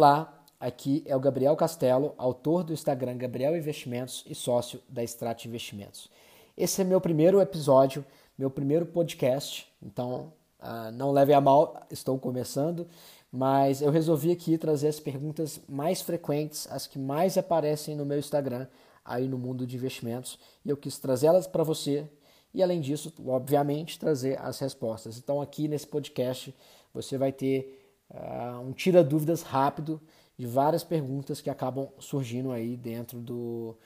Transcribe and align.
Olá, 0.00 0.32
aqui 0.60 1.02
é 1.06 1.16
o 1.16 1.18
Gabriel 1.18 1.56
Castelo, 1.56 2.14
autor 2.16 2.62
do 2.62 2.72
Instagram 2.72 3.16
Gabriel 3.16 3.56
Investimentos 3.56 4.24
e 4.28 4.32
sócio 4.32 4.80
da 4.88 5.02
Strat 5.02 5.44
Investimentos. 5.44 6.08
Esse 6.56 6.82
é 6.82 6.84
meu 6.84 7.00
primeiro 7.00 7.40
episódio, 7.40 8.06
meu 8.38 8.48
primeiro 8.48 8.86
podcast, 8.86 9.66
então 9.82 10.32
uh, 10.60 10.92
não 10.92 11.10
leve 11.10 11.34
a 11.34 11.40
mal, 11.40 11.84
estou 11.90 12.16
começando, 12.16 12.86
mas 13.32 13.82
eu 13.82 13.90
resolvi 13.90 14.30
aqui 14.30 14.56
trazer 14.56 14.86
as 14.86 15.00
perguntas 15.00 15.60
mais 15.68 16.00
frequentes, 16.00 16.68
as 16.70 16.86
que 16.86 16.96
mais 16.96 17.36
aparecem 17.36 17.96
no 17.96 18.06
meu 18.06 18.20
Instagram, 18.20 18.68
aí 19.04 19.26
no 19.26 19.36
mundo 19.36 19.66
de 19.66 19.74
investimentos, 19.74 20.38
e 20.64 20.70
eu 20.70 20.76
quis 20.76 20.96
trazê-las 20.96 21.48
para 21.48 21.64
você 21.64 22.08
e, 22.54 22.62
além 22.62 22.80
disso, 22.80 23.12
obviamente, 23.26 23.98
trazer 23.98 24.38
as 24.40 24.60
respostas. 24.60 25.18
Então, 25.18 25.42
aqui 25.42 25.66
nesse 25.66 25.88
podcast, 25.88 26.54
você 26.94 27.18
vai 27.18 27.32
ter 27.32 27.77
uh, 28.10 28.60
um 28.60 28.72
tira-dúvidas 28.72 29.42
rápido 29.42 30.00
de 30.36 30.46
várias 30.46 30.84
perguntas 30.84 31.40
que 31.40 31.50
acabam 31.50 31.88
surgindo 31.98 32.52
aí 32.52 32.76
dentro 32.76 33.18
do 33.18 33.76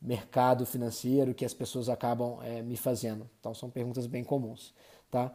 mercado 0.00 0.64
financeiro 0.64 1.34
que 1.34 1.44
as 1.44 1.54
pessoas 1.54 1.88
acabam 1.88 2.38
é, 2.42 2.62
me 2.62 2.76
fazendo. 2.76 3.28
Então 3.40 3.54
são 3.54 3.68
perguntas 3.68 4.06
bem 4.06 4.22
comuns, 4.22 4.72
tá? 5.10 5.34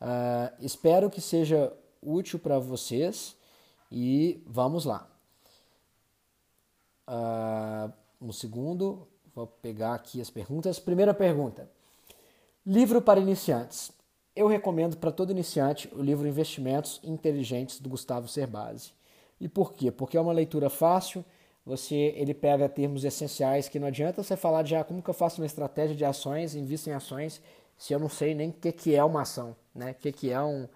Uh, 0.00 0.64
espero 0.64 1.10
que 1.10 1.20
seja 1.20 1.70
útil 2.00 2.38
para 2.38 2.58
vocês 2.58 3.36
e 3.92 4.42
vamos 4.46 4.86
lá. 4.86 5.06
Uh, 7.06 7.92
um 8.20 8.32
segundo, 8.32 9.06
vou 9.34 9.46
pegar 9.46 9.94
aqui 9.94 10.20
as 10.20 10.30
perguntas. 10.30 10.78
Primeira 10.78 11.12
pergunta: 11.12 11.68
livro 12.64 13.02
para 13.02 13.20
iniciantes. 13.20 13.92
Eu 14.34 14.46
recomendo 14.46 14.96
para 14.96 15.10
todo 15.10 15.32
iniciante 15.32 15.88
o 15.92 16.02
livro 16.02 16.26
Investimentos 16.26 17.00
Inteligentes 17.02 17.80
do 17.80 17.88
Gustavo 17.88 18.28
Cerbasi. 18.28 18.92
E 19.40 19.48
por 19.48 19.72
quê? 19.72 19.90
Porque 19.90 20.16
é 20.16 20.20
uma 20.20 20.32
leitura 20.32 20.70
fácil, 20.70 21.24
você 21.64 22.14
ele 22.16 22.32
pega 22.32 22.68
termos 22.68 23.04
essenciais 23.04 23.68
que 23.68 23.78
não 23.78 23.88
adianta 23.88 24.22
você 24.22 24.36
falar 24.36 24.62
de 24.62 24.76
ah, 24.76 24.84
como 24.84 25.02
que 25.02 25.10
eu 25.10 25.14
faço 25.14 25.40
uma 25.40 25.46
estratégia 25.46 25.96
de 25.96 26.04
ações, 26.04 26.54
invisto 26.54 26.88
em 26.88 26.92
ações, 26.92 27.42
se 27.76 27.92
eu 27.92 27.98
não 27.98 28.08
sei 28.08 28.34
nem 28.34 28.50
o 28.50 28.52
que, 28.52 28.70
que 28.72 28.94
é 28.94 29.02
uma 29.02 29.22
ação, 29.22 29.56
né? 29.74 29.92
o 29.92 29.94
que, 29.94 30.12
que 30.12 30.30
é 30.30 30.40
um, 30.40 30.68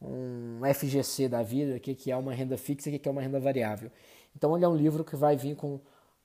um 0.00 0.60
FGC 0.74 1.28
da 1.28 1.42
vida, 1.42 1.76
o 1.76 1.80
que, 1.80 1.94
que 1.94 2.10
é 2.10 2.16
uma 2.16 2.32
renda 2.32 2.56
fixa, 2.56 2.88
o 2.88 2.92
que, 2.92 2.98
que 2.98 3.08
é 3.08 3.12
uma 3.12 3.22
renda 3.22 3.38
variável. 3.38 3.90
Então 4.34 4.56
ele 4.56 4.64
é 4.64 4.68
um 4.68 4.76
livro 4.76 5.04
que 5.04 5.16
vai 5.16 5.36
vir 5.36 5.54
com 5.54 5.78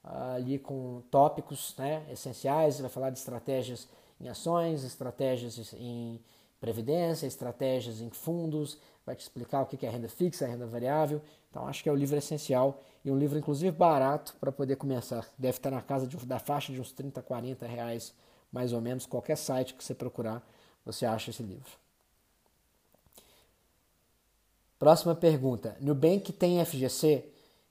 ali 0.04 0.58
com 0.58 1.02
tópicos 1.10 1.76
né, 1.78 2.02
essenciais, 2.10 2.80
vai 2.80 2.90
falar 2.90 3.10
de 3.10 3.18
estratégias 3.18 3.88
em 4.20 4.28
ações, 4.28 4.82
estratégias 4.82 5.72
em 5.74 6.20
previdência, 6.62 7.26
estratégias 7.26 8.00
em 8.00 8.08
fundos, 8.08 8.78
vai 9.04 9.16
te 9.16 9.20
explicar 9.20 9.62
o 9.62 9.66
que 9.66 9.84
é 9.84 9.90
renda 9.90 10.08
fixa, 10.08 10.46
renda 10.46 10.64
variável. 10.64 11.20
Então 11.50 11.66
acho 11.66 11.82
que 11.82 11.88
é 11.88 11.92
o 11.92 11.96
um 11.96 11.98
livro 11.98 12.16
essencial 12.16 12.80
e 13.04 13.10
um 13.10 13.18
livro 13.18 13.36
inclusive 13.36 13.76
barato 13.76 14.36
para 14.38 14.52
poder 14.52 14.76
começar. 14.76 15.26
Deve 15.36 15.58
estar 15.58 15.72
na 15.72 15.82
casa 15.82 16.06
de, 16.06 16.16
da 16.18 16.38
faixa 16.38 16.72
de 16.72 16.80
uns 16.80 16.92
30, 16.92 17.20
40 17.20 17.66
reais 17.66 18.14
mais 18.52 18.72
ou 18.72 18.80
menos. 18.80 19.06
Qualquer 19.06 19.36
site 19.36 19.74
que 19.74 19.82
você 19.82 19.92
procurar, 19.92 20.40
você 20.84 21.04
acha 21.04 21.30
esse 21.30 21.42
livro. 21.42 21.72
Próxima 24.78 25.16
pergunta. 25.16 25.76
Nubank 25.80 26.32
tem 26.32 26.64
FGC? 26.64 27.24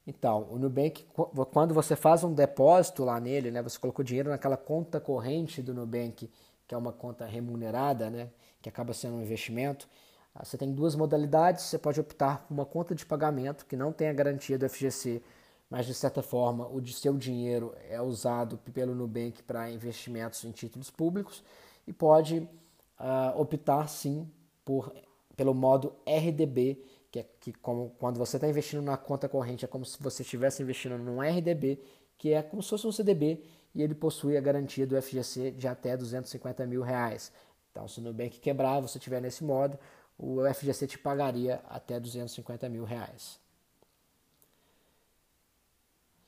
Então, 0.06 0.48
o 0.52 0.60
Nubank, 0.60 1.06
quando 1.54 1.74
você 1.74 1.96
faz 1.96 2.26
um 2.26 2.34
depósito 2.34 3.06
lá 3.06 3.22
nele, 3.22 3.52
né, 3.52 3.62
você 3.62 3.80
colocou 3.80 4.04
dinheiro 4.04 4.30
naquela 4.30 4.58
conta 4.58 5.00
corrente 5.00 5.62
do 5.62 5.74
Nubank, 5.74 6.30
que 6.72 6.76
é 6.76 6.78
uma 6.78 6.94
conta 6.94 7.26
remunerada, 7.26 8.10
né, 8.10 8.30
que 8.62 8.70
acaba 8.70 8.94
sendo 8.94 9.18
um 9.18 9.22
investimento, 9.22 9.90
ah, 10.34 10.46
você 10.46 10.58
tem 10.58 10.72
duas 10.72 10.96
modalidades. 10.96 11.66
Você 11.66 11.78
pode 11.78 12.00
optar 12.00 12.48
por 12.48 12.54
uma 12.54 12.66
conta 12.66 12.96
de 12.96 13.06
pagamento 13.06 13.66
que 13.66 13.76
não 13.76 13.92
tem 13.92 14.08
a 14.08 14.14
garantia 14.14 14.58
do 14.58 14.70
FGC, 14.70 15.22
mas 15.70 15.86
de 15.86 15.94
certa 15.94 16.22
forma 16.22 16.66
o 16.70 16.80
de 16.80 16.94
seu 16.94 17.18
dinheiro 17.18 17.76
é 17.90 18.02
usado 18.02 18.58
pelo 18.74 18.96
Nubank 18.96 19.44
para 19.44 19.70
investimentos 19.70 20.46
em 20.46 20.52
títulos 20.52 20.90
públicos 20.90 21.44
e 21.86 21.92
pode 21.92 22.38
uh, 22.98 23.38
optar 23.38 23.90
sim 23.90 24.26
por 24.64 24.94
pelo 25.36 25.54
modo 25.54 25.94
RDB, 26.08 26.82
que 27.12 27.20
é 27.20 27.26
que 27.42 27.52
como, 27.52 27.90
quando 28.00 28.18
você 28.18 28.38
está 28.38 28.48
investindo 28.48 28.82
na 28.82 28.96
conta 28.96 29.28
corrente 29.28 29.66
é 29.66 29.68
como 29.68 29.84
se 29.84 30.02
você 30.02 30.22
estivesse 30.22 30.64
investindo 30.64 30.98
num 30.98 31.22
RDB, 31.22 31.82
que 32.18 32.32
é 32.32 32.42
como 32.42 32.64
se 32.64 32.70
fosse 32.70 32.88
um 32.88 32.94
CDB 32.94 33.44
e 33.74 33.82
ele 33.82 33.96
possui 33.96 34.38
a 34.38 34.42
garantia 34.42 34.86
do 34.86 35.02
FGC 35.02 35.52
de 35.52 35.68
até 35.68 35.96
250 35.96 36.66
mil 36.66 36.82
reais. 36.82 37.32
Então, 37.72 37.88
se 37.88 38.00
o 38.00 38.04
Nubank 38.04 38.40
quebrar, 38.40 38.82
você 38.82 38.98
estiver 38.98 39.22
nesse 39.22 39.44
modo, 39.44 39.78
o 40.18 40.42
FGC 40.54 40.88
te 40.88 40.98
pagaria 40.98 41.62
até 41.70 42.00
250 42.00 42.68
mil 42.70 42.84
reais. 42.84 43.40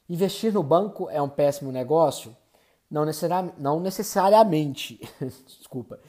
Investir 0.10 0.54
no 0.54 0.64
banco 0.64 1.10
é 1.10 1.22
um 1.22 1.30
péssimo 1.30 1.72
negócio? 1.72 2.36
Não, 2.90 3.06
necessariamente. 3.06 3.62
Não 3.62 3.80
necessariamente. 3.80 5.00
Desculpa. 5.58 6.00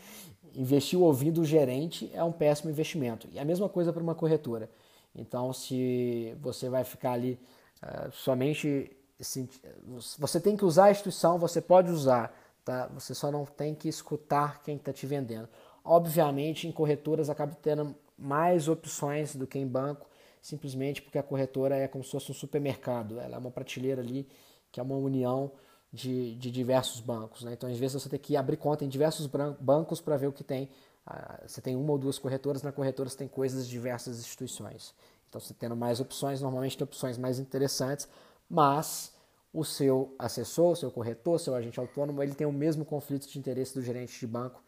Investir 0.54 0.98
ouvindo 0.98 1.40
o 1.40 1.44
gerente 1.44 2.10
é 2.14 2.22
um 2.22 2.32
péssimo 2.32 2.70
investimento. 2.70 3.28
E 3.32 3.38
a 3.38 3.44
mesma 3.44 3.68
coisa 3.68 3.92
para 3.92 4.02
uma 4.02 4.14
corretora. 4.14 4.70
Então, 5.14 5.52
se 5.52 6.36
você 6.40 6.68
vai 6.68 6.84
ficar 6.84 7.12
ali 7.12 7.38
uh, 7.82 8.10
somente. 8.12 8.96
Você 9.18 10.40
tem 10.40 10.56
que 10.56 10.64
usar 10.64 10.86
a 10.86 10.90
instituição, 10.90 11.38
você 11.38 11.60
pode 11.60 11.90
usar, 11.90 12.34
tá? 12.64 12.88
Você 12.94 13.14
só 13.14 13.30
não 13.30 13.44
tem 13.44 13.74
que 13.74 13.88
escutar 13.88 14.62
quem 14.62 14.76
está 14.76 14.92
te 14.92 15.06
vendendo. 15.06 15.48
Obviamente, 15.84 16.66
em 16.66 16.72
corretoras 16.72 17.30
acaba 17.30 17.54
tendo 17.60 17.94
mais 18.18 18.68
opções 18.68 19.36
do 19.36 19.46
que 19.46 19.58
em 19.58 19.66
banco, 19.66 20.06
simplesmente 20.40 21.02
porque 21.02 21.18
a 21.18 21.22
corretora 21.22 21.76
é 21.76 21.86
como 21.86 22.02
se 22.02 22.10
fosse 22.10 22.30
um 22.30 22.34
supermercado. 22.34 23.20
Ela 23.20 23.36
é 23.36 23.38
uma 23.38 23.50
prateleira 23.50 24.00
ali 24.00 24.28
que 24.72 24.80
é 24.80 24.82
uma 24.82 24.96
união 24.96 25.52
de, 25.92 26.34
de 26.34 26.50
diversos 26.50 27.00
bancos. 27.00 27.44
Né? 27.44 27.52
Então, 27.52 27.70
às 27.70 27.78
vezes, 27.78 28.02
você 28.02 28.08
tem 28.08 28.18
que 28.18 28.36
abrir 28.36 28.56
conta 28.56 28.84
em 28.84 28.88
diversos 28.88 29.28
bancos 29.60 30.00
para 30.00 30.16
ver 30.16 30.26
o 30.26 30.32
que 30.32 30.42
tem. 30.42 30.68
Ah, 31.06 31.40
você 31.46 31.60
tem 31.60 31.76
uma 31.76 31.92
ou 31.92 31.98
duas 31.98 32.18
corretoras, 32.18 32.62
na 32.62 32.72
corretora 32.72 33.08
você 33.08 33.16
tem 33.16 33.28
coisas 33.28 33.66
de 33.66 33.70
diversas 33.70 34.18
instituições. 34.18 34.92
Então, 35.28 35.40
você 35.40 35.54
tendo 35.54 35.76
mais 35.76 36.00
opções, 36.00 36.40
normalmente 36.40 36.76
tem 36.76 36.84
opções 36.84 37.16
mais 37.16 37.38
interessantes, 37.38 38.08
mas 38.48 39.12
o 39.52 39.64
seu 39.64 40.14
assessor, 40.18 40.72
o 40.72 40.76
seu 40.76 40.90
corretor, 40.90 41.38
seu 41.38 41.54
agente 41.54 41.78
autônomo, 41.78 42.22
ele 42.22 42.34
tem 42.34 42.46
o 42.46 42.52
mesmo 42.52 42.84
conflito 42.84 43.28
de 43.28 43.38
interesse 43.38 43.74
do 43.74 43.82
gerente 43.82 44.18
de 44.18 44.26
banco 44.26 44.64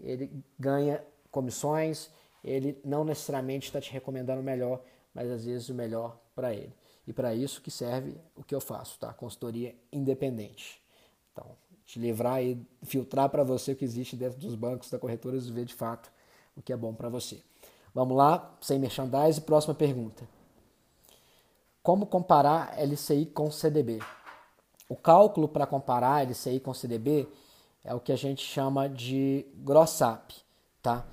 ele 0.00 0.44
ganha 0.58 1.04
comissões, 1.30 2.10
ele 2.42 2.78
não 2.84 3.04
necessariamente 3.04 3.66
está 3.66 3.80
te 3.80 3.92
recomendando 3.92 4.40
o 4.40 4.44
melhor, 4.44 4.82
mas 5.14 5.30
às 5.30 5.44
vezes 5.44 5.68
o 5.68 5.74
melhor 5.74 6.18
para 6.34 6.54
ele. 6.54 6.72
E 7.06 7.12
para 7.12 7.34
isso 7.34 7.60
que 7.60 7.70
serve 7.70 8.16
o 8.36 8.44
que 8.44 8.54
eu 8.54 8.60
faço, 8.60 8.98
tá? 8.98 9.12
Consultoria 9.12 9.74
independente. 9.92 10.80
Então, 11.32 11.56
te 11.84 11.98
livrar 11.98 12.42
e 12.42 12.60
filtrar 12.82 13.28
para 13.30 13.42
você 13.42 13.72
o 13.72 13.76
que 13.76 13.84
existe 13.84 14.14
dentro 14.14 14.38
dos 14.38 14.54
bancos, 14.54 14.90
da 14.90 14.98
corretora 14.98 15.36
e 15.36 15.40
ver 15.50 15.64
de 15.64 15.74
fato 15.74 16.12
o 16.54 16.62
que 16.62 16.72
é 16.72 16.76
bom 16.76 16.94
para 16.94 17.08
você. 17.08 17.42
Vamos 17.94 18.16
lá, 18.16 18.56
sem 18.60 18.78
merchandise, 18.78 19.40
próxima 19.40 19.74
pergunta. 19.74 20.28
Como 21.82 22.06
comparar 22.06 22.78
LCI 22.78 23.26
com 23.26 23.50
CDB? 23.50 24.00
O 24.88 24.96
cálculo 24.96 25.48
para 25.48 25.66
comparar 25.66 26.26
LCI 26.26 26.60
com 26.60 26.74
CDB 26.74 27.28
é 27.84 27.94
o 27.94 28.00
que 28.00 28.12
a 28.12 28.16
gente 28.16 28.44
chama 28.44 28.88
de 28.88 29.46
gross-up, 29.56 30.34
tá? 30.82 31.06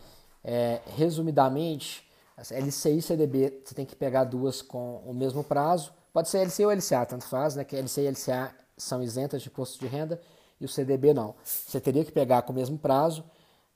É, 0.44 0.82
resumidamente, 0.96 2.06
LCI 2.38 2.98
e 2.98 3.02
CDB 3.02 3.62
você 3.64 3.74
tem 3.74 3.86
que 3.86 3.96
pegar 3.96 4.26
duas 4.26 4.62
com 4.62 5.02
o 5.06 5.14
mesmo 5.14 5.44
prazo. 5.44 5.94
Pode 6.14 6.30
ser 6.30 6.46
LCI 6.46 6.66
ou 6.66 6.72
LCA, 6.72 7.06
tanto 7.06 7.26
faz, 7.26 7.56
né? 7.56 7.64
Que 7.64 7.76
LCI 7.76 8.02
e 8.02 8.10
LCA 8.10 8.56
são 8.78 9.02
isentas 9.02 9.42
de 9.42 9.50
imposto 9.50 9.80
de 9.80 9.88
renda 9.88 10.22
e 10.60 10.66
o 10.66 10.70
CDB 10.70 11.14
não. 11.14 11.36
Você 11.44 11.80
teria 11.80 12.04
que 12.04 12.12
pegar 12.12 12.42
com 12.42 12.52
o 12.52 12.56
mesmo 12.56 12.78
prazo, 12.78 13.24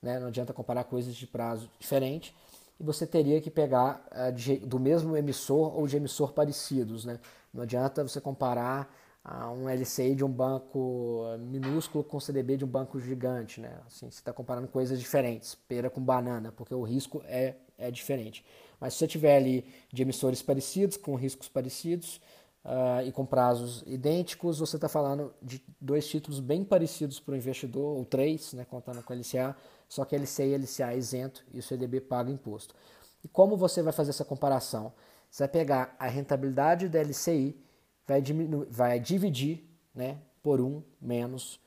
né? 0.01 0.19
Não 0.19 0.27
adianta 0.27 0.53
comparar 0.53 0.83
coisas 0.83 1.15
de 1.15 1.25
prazo 1.25 1.69
diferente. 1.79 2.35
E 2.79 2.83
você 2.83 3.05
teria 3.05 3.41
que 3.41 3.51
pegar 3.51 4.05
uh, 4.11 4.31
de, 4.31 4.57
do 4.57 4.79
mesmo 4.79 5.17
emissor 5.17 5.77
ou 5.77 5.85
de 5.85 5.97
emissor 5.97 6.31
parecidos, 6.31 7.05
né? 7.05 7.19
Não 7.53 7.63
adianta 7.63 8.03
você 8.03 8.21
comparar 8.21 8.89
um 9.53 9.69
LCI 9.69 10.15
de 10.15 10.23
um 10.23 10.31
banco 10.31 11.23
minúsculo 11.39 12.03
com 12.03 12.19
CDB 12.19 12.57
de 12.57 12.65
um 12.65 12.67
banco 12.67 12.99
gigante, 12.99 13.59
né? 13.59 13.79
Assim, 13.85 14.09
você 14.09 14.19
está 14.19 14.33
comparando 14.33 14.67
coisas 14.67 14.99
diferentes, 14.99 15.55
pera 15.55 15.89
com 15.89 16.01
banana, 16.01 16.51
porque 16.51 16.73
o 16.73 16.83
risco 16.83 17.21
é, 17.25 17.55
é 17.77 17.91
diferente. 17.91 18.43
Mas 18.79 18.93
se 18.93 18.99
você 18.99 19.07
tiver 19.07 19.35
ali 19.35 19.65
de 19.91 20.01
emissores 20.01 20.41
parecidos, 20.41 20.97
com 20.97 21.15
riscos 21.15 21.49
parecidos 21.49 22.21
uh, 22.65 23.05
e 23.05 23.11
com 23.11 23.25
prazos 23.25 23.83
idênticos, 23.85 24.59
você 24.59 24.77
está 24.77 24.87
falando 24.87 25.33
de 25.41 25.63
dois 25.79 26.07
títulos 26.07 26.39
bem 26.39 26.63
parecidos 26.63 27.19
para 27.19 27.33
o 27.33 27.37
investidor, 27.37 27.97
ou 27.97 28.05
três, 28.05 28.53
né, 28.53 28.65
contando 28.65 29.03
com 29.03 29.13
LCA, 29.13 29.55
só 29.87 30.05
que 30.05 30.15
LCI 30.15 30.49
e 30.49 30.57
LCA 30.57 30.93
é 30.93 30.97
isento 30.97 31.43
e 31.53 31.59
o 31.59 31.63
CDB 31.63 32.01
paga 32.01 32.31
imposto. 32.31 32.75
E 33.23 33.27
como 33.27 33.57
você 33.57 33.81
vai 33.81 33.93
fazer 33.93 34.11
essa 34.11 34.25
comparação? 34.25 34.93
Você 35.29 35.43
vai 35.43 35.49
pegar 35.49 35.95
a 35.99 36.07
rentabilidade 36.07 36.87
da 36.87 36.99
LCI 37.01 37.55
vai, 38.07 38.23
vai 38.69 38.99
dividir 38.99 39.63
né, 39.93 40.17
por 40.41 40.59
1 40.59 40.81
menos 40.99 41.59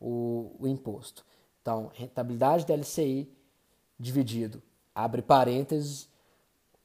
o, 0.00 0.56
o 0.58 0.66
imposto. 0.66 1.24
Então, 1.60 1.90
rentabilidade 1.94 2.64
da 2.64 2.74
LCI 2.74 3.30
dividido, 3.98 4.62
abre 4.94 5.20
parênteses, 5.20 6.08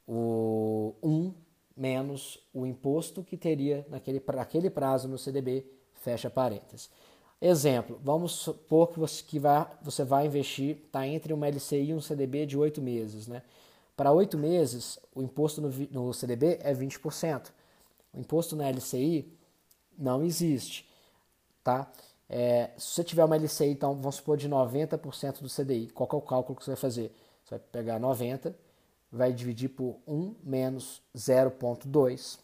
o 0.06 0.94
1 1.02 1.34
menos 1.76 2.40
o 2.54 2.66
imposto 2.66 3.24
que 3.24 3.36
teria 3.36 3.86
naquele, 3.90 4.24
naquele 4.34 4.70
prazo 4.70 5.08
no 5.08 5.18
CDB, 5.18 5.66
fecha 5.94 6.30
parênteses. 6.30 6.90
Exemplo, 7.42 8.00
vamos 8.02 8.32
supor 8.32 8.92
que 8.92 9.00
você, 9.00 9.22
que 9.22 9.38
vai, 9.38 9.68
você 9.82 10.04
vai 10.04 10.26
investir, 10.26 10.78
está 10.86 11.06
entre 11.06 11.34
uma 11.34 11.48
LCI 11.48 11.90
e 11.90 11.94
um 11.94 12.02
CDB 12.02 12.46
de 12.46 12.58
oito 12.58 12.82
meses. 12.82 13.28
Né? 13.28 13.42
Para 13.96 14.12
oito 14.12 14.38
meses, 14.38 14.98
o 15.14 15.22
imposto 15.22 15.62
no, 15.62 15.70
no 15.92 16.14
CDB 16.14 16.60
é 16.62 16.74
20%. 16.74 17.52
O 18.14 18.20
imposto 18.20 18.56
na 18.56 18.70
LCI 18.70 19.32
não 19.98 20.24
existe. 20.24 20.90
Tá? 21.64 21.92
É, 22.30 22.72
se 22.78 22.96
você 22.96 23.04
tiver 23.04 23.26
uma 23.26 23.36
LCI, 23.36 23.70
então 23.70 23.94
vamos 23.96 24.16
supor 24.16 24.38
de 24.38 24.50
90% 24.50 25.42
do 25.42 25.50
CDI, 25.50 25.88
qual 25.88 26.10
é 26.12 26.16
o 26.16 26.22
cálculo 26.22 26.58
que 26.58 26.64
você 26.64 26.72
vai 26.72 26.78
fazer? 26.78 27.14
Você 27.44 27.52
vai 27.52 27.60
pegar 27.60 28.00
90, 28.00 28.56
vai 29.16 29.32
dividir 29.32 29.70
por 29.70 29.98
1 30.06 30.36
menos 30.44 31.02
0,2. 31.16 32.38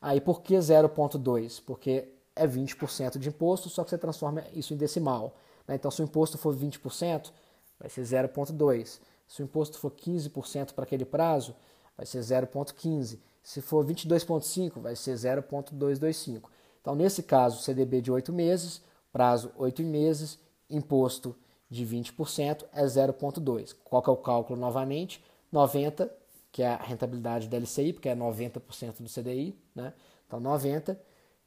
Aí 0.00 0.20
por 0.20 0.42
que 0.42 0.54
0,2? 0.54 1.62
Porque 1.64 2.08
é 2.36 2.46
20% 2.46 3.18
de 3.18 3.28
imposto, 3.28 3.68
só 3.68 3.82
que 3.82 3.90
você 3.90 3.98
transforma 3.98 4.44
isso 4.52 4.74
em 4.74 4.76
decimal. 4.76 5.36
Né? 5.66 5.74
Então, 5.74 5.90
se 5.90 6.02
o 6.02 6.04
imposto 6.04 6.36
for 6.36 6.54
20%, 6.54 7.30
vai 7.78 7.88
ser 7.88 8.02
0,2. 8.02 9.00
Se 9.26 9.42
o 9.42 9.44
imposto 9.44 9.78
for 9.78 9.90
15% 9.90 10.72
para 10.72 10.84
aquele 10.84 11.04
prazo, 11.04 11.54
vai 11.96 12.04
ser 12.04 12.18
0,15. 12.18 13.18
Se 13.42 13.60
for 13.60 13.84
22,5, 13.84 14.80
vai 14.80 14.94
ser 14.94 15.16
0,225. 15.16 16.50
Então, 16.80 16.94
nesse 16.94 17.22
caso, 17.22 17.62
CDB 17.62 18.00
de 18.00 18.10
8 18.10 18.32
meses, 18.32 18.82
prazo 19.12 19.50
8 19.56 19.82
meses, 19.82 20.38
imposto 20.68 21.34
de 21.70 21.86
20% 21.86 22.64
é 22.72 22.84
0,2. 22.84 23.74
Qual 23.84 24.02
que 24.02 24.10
é 24.10 24.12
o 24.12 24.16
cálculo 24.16 24.58
novamente? 24.58 25.24
90, 25.52 26.10
que 26.50 26.62
é 26.62 26.68
a 26.68 26.76
rentabilidade 26.76 27.48
da 27.48 27.58
LCI, 27.58 27.92
porque 27.92 28.08
é 28.08 28.16
90% 28.16 29.02
do 29.02 29.08
CDI, 29.08 29.54
né? 29.74 29.92
Então 30.26 30.40
90 30.40 30.98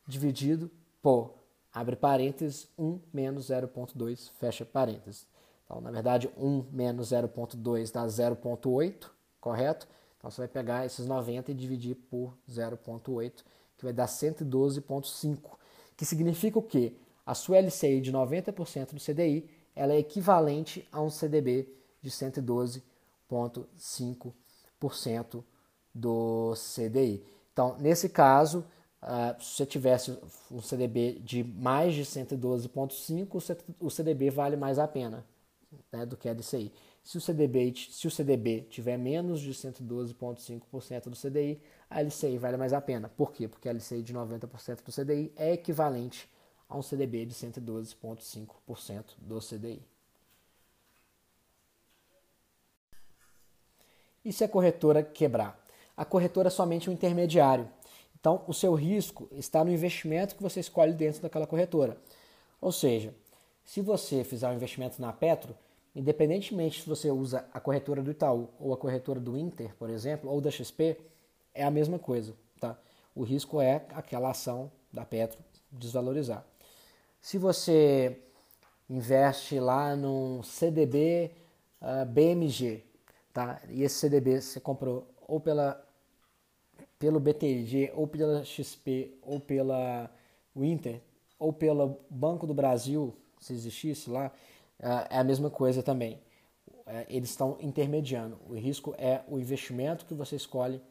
dividido 0.07 0.69
por, 1.01 1.33
abre 1.73 1.95
parênteses, 1.95 2.67
1 2.77 2.99
menos 3.11 3.47
0,2, 3.47 4.29
fecha 4.39 4.63
parênteses. 4.63 5.27
Então, 5.65 5.81
na 5.81 5.89
verdade, 5.89 6.29
1 6.37 6.65
menos 6.71 7.09
0,2 7.09 7.91
dá 7.91 8.05
0,8, 8.05 9.09
correto? 9.41 9.87
Então 10.17 10.29
você 10.29 10.41
vai 10.41 10.47
pegar 10.47 10.85
esses 10.85 11.07
90 11.07 11.51
e 11.51 11.55
dividir 11.55 11.95
por 11.95 12.37
0,8, 12.49 13.43
que 13.77 13.83
vai 13.83 13.93
dar 13.93 14.07
112,5, 14.07 15.57
que 15.97 16.05
significa 16.05 16.59
o 16.59 16.61
quê? 16.61 16.93
A 17.25 17.33
sua 17.33 17.57
LCI 17.57 18.01
de 18.01 18.11
90% 18.11 18.93
do 18.93 18.99
CDI 18.99 19.49
ela 19.75 19.93
é 19.93 19.99
equivalente 19.99 20.87
a 20.91 21.01
um 21.01 21.09
CDB 21.09 21.67
de 22.01 22.09
112,5% 22.09 22.81
do 25.93 26.53
CDI. 26.55 27.25
Então, 27.53 27.77
nesse 27.79 28.09
caso, 28.09 28.65
uh, 29.01 29.41
se 29.41 29.55
você 29.55 29.65
tivesse 29.65 30.17
um 30.51 30.61
CDB 30.61 31.19
de 31.23 31.43
mais 31.43 31.93
de 31.93 32.03
112,5%, 32.03 33.59
o 33.79 33.89
CDB 33.89 34.29
vale 34.29 34.57
mais 34.57 34.77
a 34.77 34.87
pena 34.87 35.25
né, 35.91 36.05
do 36.05 36.17
que 36.17 36.27
a 36.27 36.33
LCI. 36.33 36.71
Se 37.03 37.17
o, 37.17 37.21
CDB, 37.21 37.73
se 37.75 38.07
o 38.07 38.11
CDB 38.11 38.61
tiver 38.69 38.97
menos 38.97 39.39
de 39.39 39.51
112,5% 39.53 41.03
do 41.09 41.15
CDI, 41.15 41.61
a 41.89 42.01
LCI 42.01 42.37
vale 42.37 42.57
mais 42.57 42.73
a 42.73 42.81
pena. 42.81 43.07
Por 43.07 43.31
quê? 43.31 43.47
Porque 43.47 43.69
a 43.69 43.71
LCI 43.71 44.01
de 44.01 44.13
90% 44.13 44.83
do 44.83 44.91
CDI 44.91 45.31
é 45.35 45.53
equivalente 45.53 46.27
a 46.67 46.77
um 46.77 46.81
CDB 46.81 47.25
de 47.25 47.35
112,5% 47.35 49.03
do 49.19 49.39
CDI. 49.39 49.94
E 54.25 54.33
se 54.33 54.43
a 54.43 54.49
corretora 54.49 55.03
quebrar? 55.03 55.63
A 55.95 56.03
corretora 56.03 56.47
é 56.47 56.51
somente 56.51 56.89
um 56.89 56.93
intermediário. 56.93 57.69
Então, 58.19 58.43
o 58.47 58.53
seu 58.53 58.73
risco 58.73 59.29
está 59.31 59.63
no 59.63 59.71
investimento 59.71 60.35
que 60.35 60.41
você 60.41 60.59
escolhe 60.59 60.93
dentro 60.93 61.21
daquela 61.21 61.45
corretora. 61.45 61.95
Ou 62.59 62.71
seja, 62.71 63.13
se 63.63 63.81
você 63.81 64.23
fizer 64.23 64.49
um 64.49 64.55
investimento 64.55 64.99
na 64.99 65.13
Petro, 65.13 65.55
independentemente 65.95 66.81
se 66.81 66.89
você 66.89 67.11
usa 67.11 67.45
a 67.53 67.59
corretora 67.59 68.01
do 68.01 68.09
Itaú 68.09 68.49
ou 68.59 68.73
a 68.73 68.77
corretora 68.77 69.19
do 69.19 69.37
Inter, 69.37 69.75
por 69.77 69.91
exemplo, 69.91 70.31
ou 70.31 70.41
da 70.41 70.49
XP, 70.49 70.97
é 71.53 71.63
a 71.63 71.69
mesma 71.69 71.99
coisa. 71.99 72.33
Tá? 72.59 72.75
O 73.13 73.23
risco 73.23 73.61
é 73.61 73.85
aquela 73.93 74.31
ação 74.31 74.71
da 74.91 75.05
Petro 75.05 75.37
desvalorizar. 75.71 76.43
Se 77.21 77.37
você 77.37 78.19
investe 78.89 79.59
lá 79.59 79.95
num 79.95 80.41
CDB 80.43 81.31
uh, 81.81 81.85
ah, 81.85 82.05
BMG, 82.05 82.83
tá? 83.35 83.61
E 83.69 83.83
esse 83.83 83.95
CDB 83.95 84.41
você 84.41 84.61
comprou 84.61 85.05
ou 85.27 85.41
pela 85.41 85.83
pelo 86.97 87.19
BTG, 87.19 87.91
ou 87.93 88.07
pela 88.07 88.45
XP, 88.45 89.17
ou 89.21 89.37
pela 89.37 90.09
Winter, 90.55 91.01
ou 91.37 91.51
pelo 91.51 91.99
Banco 92.09 92.47
do 92.47 92.53
Brasil, 92.53 93.13
se 93.37 93.51
existisse 93.51 94.09
lá, 94.09 94.31
uh, 94.79 95.05
é 95.09 95.17
a 95.17 95.23
mesma 95.23 95.49
coisa 95.49 95.83
também. 95.83 96.21
Uh, 96.69 97.05
eles 97.09 97.31
estão 97.31 97.57
intermediando. 97.59 98.39
O 98.47 98.53
risco 98.53 98.95
é 98.97 99.21
o 99.27 99.37
investimento 99.37 100.05
que 100.05 100.13
você 100.13 100.37
escolhe 100.37 100.81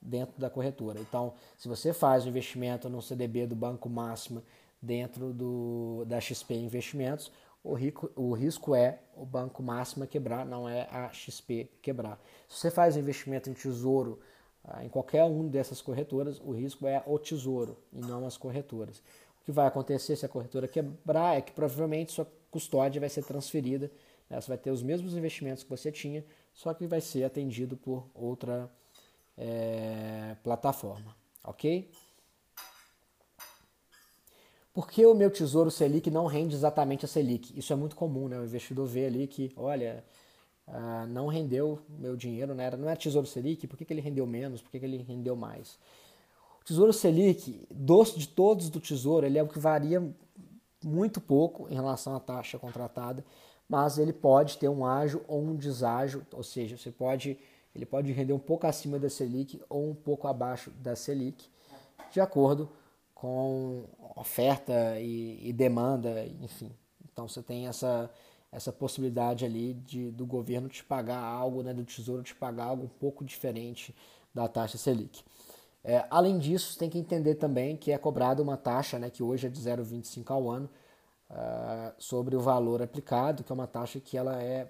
dentro 0.00 0.40
da 0.40 0.50
corretora. 0.50 0.98
Então, 0.98 1.32
se 1.56 1.68
você 1.68 1.92
faz 1.92 2.24
o 2.24 2.28
investimento 2.28 2.88
no 2.88 3.00
CDB 3.00 3.46
do 3.46 3.54
Banco 3.54 3.88
Máxima 3.88 4.42
dentro 4.82 5.32
do, 5.32 6.04
da 6.06 6.20
XP 6.20 6.54
Investimentos, 6.54 7.30
o, 7.64 7.74
rico, 7.74 8.10
o 8.16 8.32
risco 8.32 8.74
é 8.74 9.00
o 9.16 9.24
banco 9.24 9.62
máximo 9.62 10.06
quebrar, 10.06 10.44
não 10.44 10.68
é 10.68 10.88
a 10.90 11.12
XP 11.12 11.70
quebrar. 11.80 12.20
Se 12.48 12.58
você 12.58 12.70
faz 12.70 12.96
investimento 12.96 13.48
em 13.48 13.52
tesouro 13.52 14.20
ah, 14.64 14.84
em 14.84 14.88
qualquer 14.88 15.24
um 15.24 15.48
dessas 15.48 15.80
corretoras, 15.80 16.40
o 16.40 16.52
risco 16.52 16.86
é 16.86 17.02
o 17.06 17.18
tesouro 17.18 17.78
e 17.92 18.00
não 18.00 18.26
as 18.26 18.36
corretoras. 18.36 18.98
O 19.40 19.44
que 19.44 19.52
vai 19.52 19.66
acontecer 19.66 20.16
se 20.16 20.24
a 20.24 20.28
corretora 20.28 20.68
quebrar 20.68 21.36
é 21.36 21.40
que 21.40 21.52
provavelmente 21.52 22.12
sua 22.12 22.26
custódia 22.50 23.00
vai 23.00 23.08
ser 23.08 23.24
transferida, 23.24 23.90
né? 24.30 24.40
você 24.40 24.48
vai 24.48 24.58
ter 24.58 24.70
os 24.70 24.82
mesmos 24.82 25.16
investimentos 25.16 25.64
que 25.64 25.70
você 25.70 25.90
tinha, 25.90 26.24
só 26.54 26.72
que 26.72 26.86
vai 26.86 27.00
ser 27.00 27.24
atendido 27.24 27.76
por 27.76 28.06
outra 28.14 28.70
é, 29.36 30.36
plataforma, 30.44 31.16
ok? 31.42 31.90
Por 34.72 34.90
que 34.90 35.04
o 35.04 35.14
meu 35.14 35.30
tesouro 35.30 35.70
Selic 35.70 36.10
não 36.10 36.26
rende 36.26 36.54
exatamente 36.54 37.04
a 37.04 37.08
Selic? 37.08 37.52
Isso 37.58 37.72
é 37.72 37.76
muito 37.76 37.94
comum, 37.94 38.26
né? 38.26 38.38
O 38.38 38.44
investidor 38.44 38.86
vê 38.86 39.04
ali 39.04 39.26
que, 39.26 39.52
olha, 39.54 40.02
uh, 40.66 41.06
não 41.08 41.26
rendeu 41.26 41.78
meu 41.98 42.16
dinheiro, 42.16 42.54
né? 42.54 42.70
não 42.70 42.88
é 42.88 42.96
tesouro 42.96 43.26
Selic, 43.26 43.66
por 43.66 43.76
que, 43.76 43.84
que 43.84 43.92
ele 43.92 44.00
rendeu 44.00 44.26
menos? 44.26 44.62
Por 44.62 44.70
que, 44.70 44.78
que 44.78 44.86
ele 44.86 44.96
rendeu 44.96 45.36
mais? 45.36 45.78
O 46.62 46.64
tesouro 46.64 46.92
Selic, 46.92 47.66
dos, 47.70 48.14
de 48.14 48.26
todos 48.26 48.70
do 48.70 48.80
tesouro, 48.80 49.26
ele 49.26 49.38
é 49.38 49.42
o 49.42 49.48
que 49.48 49.58
varia 49.58 50.02
muito 50.82 51.20
pouco 51.20 51.68
em 51.68 51.74
relação 51.74 52.14
à 52.14 52.20
taxa 52.20 52.58
contratada, 52.58 53.24
mas 53.68 53.98
ele 53.98 54.12
pode 54.12 54.58
ter 54.58 54.68
um 54.68 54.86
ágio 54.86 55.22
ou 55.28 55.42
um 55.42 55.54
deságio, 55.54 56.26
ou 56.32 56.42
seja, 56.42 56.78
você 56.78 56.90
pode, 56.90 57.38
ele 57.74 57.84
pode 57.84 58.10
render 58.12 58.32
um 58.32 58.38
pouco 58.38 58.66
acima 58.66 58.98
da 58.98 59.10
Selic 59.10 59.60
ou 59.68 59.90
um 59.90 59.94
pouco 59.94 60.28
abaixo 60.28 60.70
da 60.70 60.96
Selic, 60.96 61.46
de 62.10 62.20
acordo 62.20 62.66
com 62.66 62.81
com 63.22 63.84
oferta 64.16 64.98
e, 64.98 65.38
e, 65.48 65.52
demanda, 65.52 66.26
enfim. 66.40 66.72
Então 67.04 67.28
você 67.28 67.40
tem 67.40 67.68
essa, 67.68 68.10
essa 68.50 68.72
possibilidade 68.72 69.44
ali 69.44 69.74
de, 69.74 70.10
do 70.10 70.26
governo 70.26 70.68
te 70.68 70.82
pagar 70.82 71.22
algo, 71.22 71.62
né, 71.62 71.72
do 71.72 71.84
tesouro 71.84 72.24
te 72.24 72.34
pagar 72.34 72.64
algo 72.64 72.86
um 72.86 72.88
pouco 72.88 73.24
diferente 73.24 73.94
da 74.34 74.48
taxa 74.48 74.76
Selic. 74.76 75.22
É, 75.84 76.04
além 76.10 76.36
disso, 76.36 76.76
tem 76.76 76.90
que 76.90 76.98
entender 76.98 77.36
também 77.36 77.76
que 77.76 77.92
é 77.92 77.98
cobrada 77.98 78.42
uma 78.42 78.56
taxa, 78.56 78.98
né, 78.98 79.08
que 79.08 79.22
hoje 79.22 79.46
é 79.46 79.50
de 79.50 79.60
0,25 79.60 80.28
ao 80.32 80.50
ano, 80.50 80.68
uh, 81.30 81.94
sobre 81.98 82.34
o 82.34 82.40
valor 82.40 82.82
aplicado, 82.82 83.44
que 83.44 83.52
é 83.52 83.54
uma 83.54 83.68
taxa 83.68 84.00
que 84.00 84.18
ela 84.18 84.42
é 84.42 84.68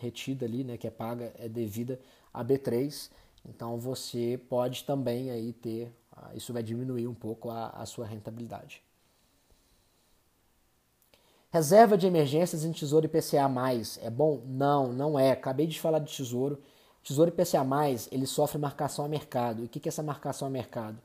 retida 0.00 0.44
ali, 0.44 0.64
né, 0.64 0.76
que 0.76 0.88
é 0.88 0.90
paga, 0.90 1.32
é 1.38 1.48
devida 1.48 2.00
a 2.34 2.44
B3. 2.44 3.12
Então 3.48 3.78
você 3.78 4.40
pode 4.48 4.82
também 4.82 5.30
aí 5.30 5.52
ter 5.52 5.92
isso 6.34 6.52
vai 6.52 6.62
diminuir 6.62 7.06
um 7.06 7.14
pouco 7.14 7.50
a, 7.50 7.68
a 7.70 7.86
sua 7.86 8.06
rentabilidade. 8.06 8.82
Reserva 11.50 11.98
de 11.98 12.06
emergências 12.06 12.64
em 12.64 12.72
Tesouro 12.72 13.04
IPCA+, 13.04 13.46
é 14.00 14.08
bom? 14.08 14.40
Não, 14.46 14.90
não 14.90 15.18
é. 15.18 15.32
Acabei 15.32 15.66
de 15.66 15.78
falar 15.78 15.98
de 15.98 16.10
Tesouro. 16.10 16.58
Tesouro 17.02 17.30
IPCA+, 17.30 17.62
ele 18.10 18.26
sofre 18.26 18.58
marcação 18.58 19.04
a 19.04 19.08
mercado. 19.08 19.62
E 19.62 19.66
o 19.66 19.68
que 19.68 19.86
é 19.86 19.90
essa 19.90 20.02
marcação 20.02 20.48
a 20.48 20.50
mercado? 20.50 20.98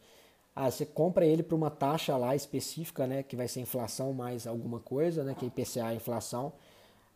Ah, 0.56 0.72
você 0.72 0.86
compra 0.86 1.26
ele 1.26 1.44
para 1.44 1.56
uma 1.56 1.70
taxa 1.70 2.16
lá 2.16 2.36
específica, 2.36 3.06
né, 3.06 3.24
que 3.24 3.36
vai 3.36 3.48
ser 3.48 3.60
inflação 3.60 4.14
mais 4.14 4.48
alguma 4.48 4.80
coisa, 4.80 5.24
né, 5.24 5.36
que 5.38 5.46
é 5.46 5.48
IPCA, 5.50 5.94
inflação. 5.94 6.54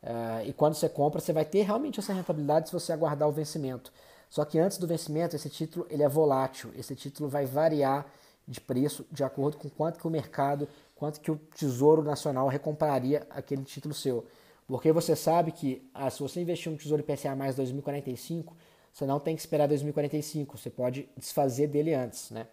Uh, 0.03 0.47
e 0.47 0.53
quando 0.53 0.73
você 0.73 0.89
compra, 0.89 1.21
você 1.21 1.31
vai 1.31 1.45
ter 1.45 1.61
realmente 1.61 1.99
essa 1.99 2.11
rentabilidade 2.11 2.67
se 2.67 2.73
você 2.73 2.91
aguardar 2.91 3.27
o 3.29 3.31
vencimento. 3.31 3.93
Só 4.31 4.45
que 4.45 4.57
antes 4.57 4.77
do 4.77 4.87
vencimento, 4.87 5.35
esse 5.35 5.49
título 5.49 5.85
ele 5.89 6.03
é 6.03 6.07
volátil. 6.07 6.71
Esse 6.77 6.95
título 6.95 7.27
vai 7.27 7.45
variar 7.45 8.09
de 8.47 8.61
preço 8.61 9.05
de 9.11 9.25
acordo 9.25 9.57
com 9.57 9.69
quanto 9.69 9.99
que 9.99 10.07
o 10.07 10.09
mercado, 10.09 10.69
quanto 10.95 11.19
que 11.19 11.29
o 11.29 11.35
Tesouro 11.35 12.01
Nacional 12.01 12.47
recompraria 12.47 13.27
aquele 13.29 13.65
título 13.65 13.93
seu. 13.93 14.25
Porque 14.65 14.89
você 14.93 15.17
sabe 15.17 15.51
que 15.51 15.85
ah, 15.93 16.09
se 16.09 16.21
você 16.21 16.39
investir 16.39 16.71
no 16.71 16.77
Tesouro 16.77 17.03
IPCA 17.03 17.35
mais 17.35 17.55
2045, 17.57 18.55
você 18.93 19.05
não 19.05 19.19
tem 19.19 19.35
que 19.35 19.41
esperar 19.41 19.67
2045, 19.67 20.57
você 20.57 20.69
pode 20.69 21.09
desfazer 21.17 21.67
dele 21.67 21.93
antes, 21.93 22.31
né? 22.31 22.47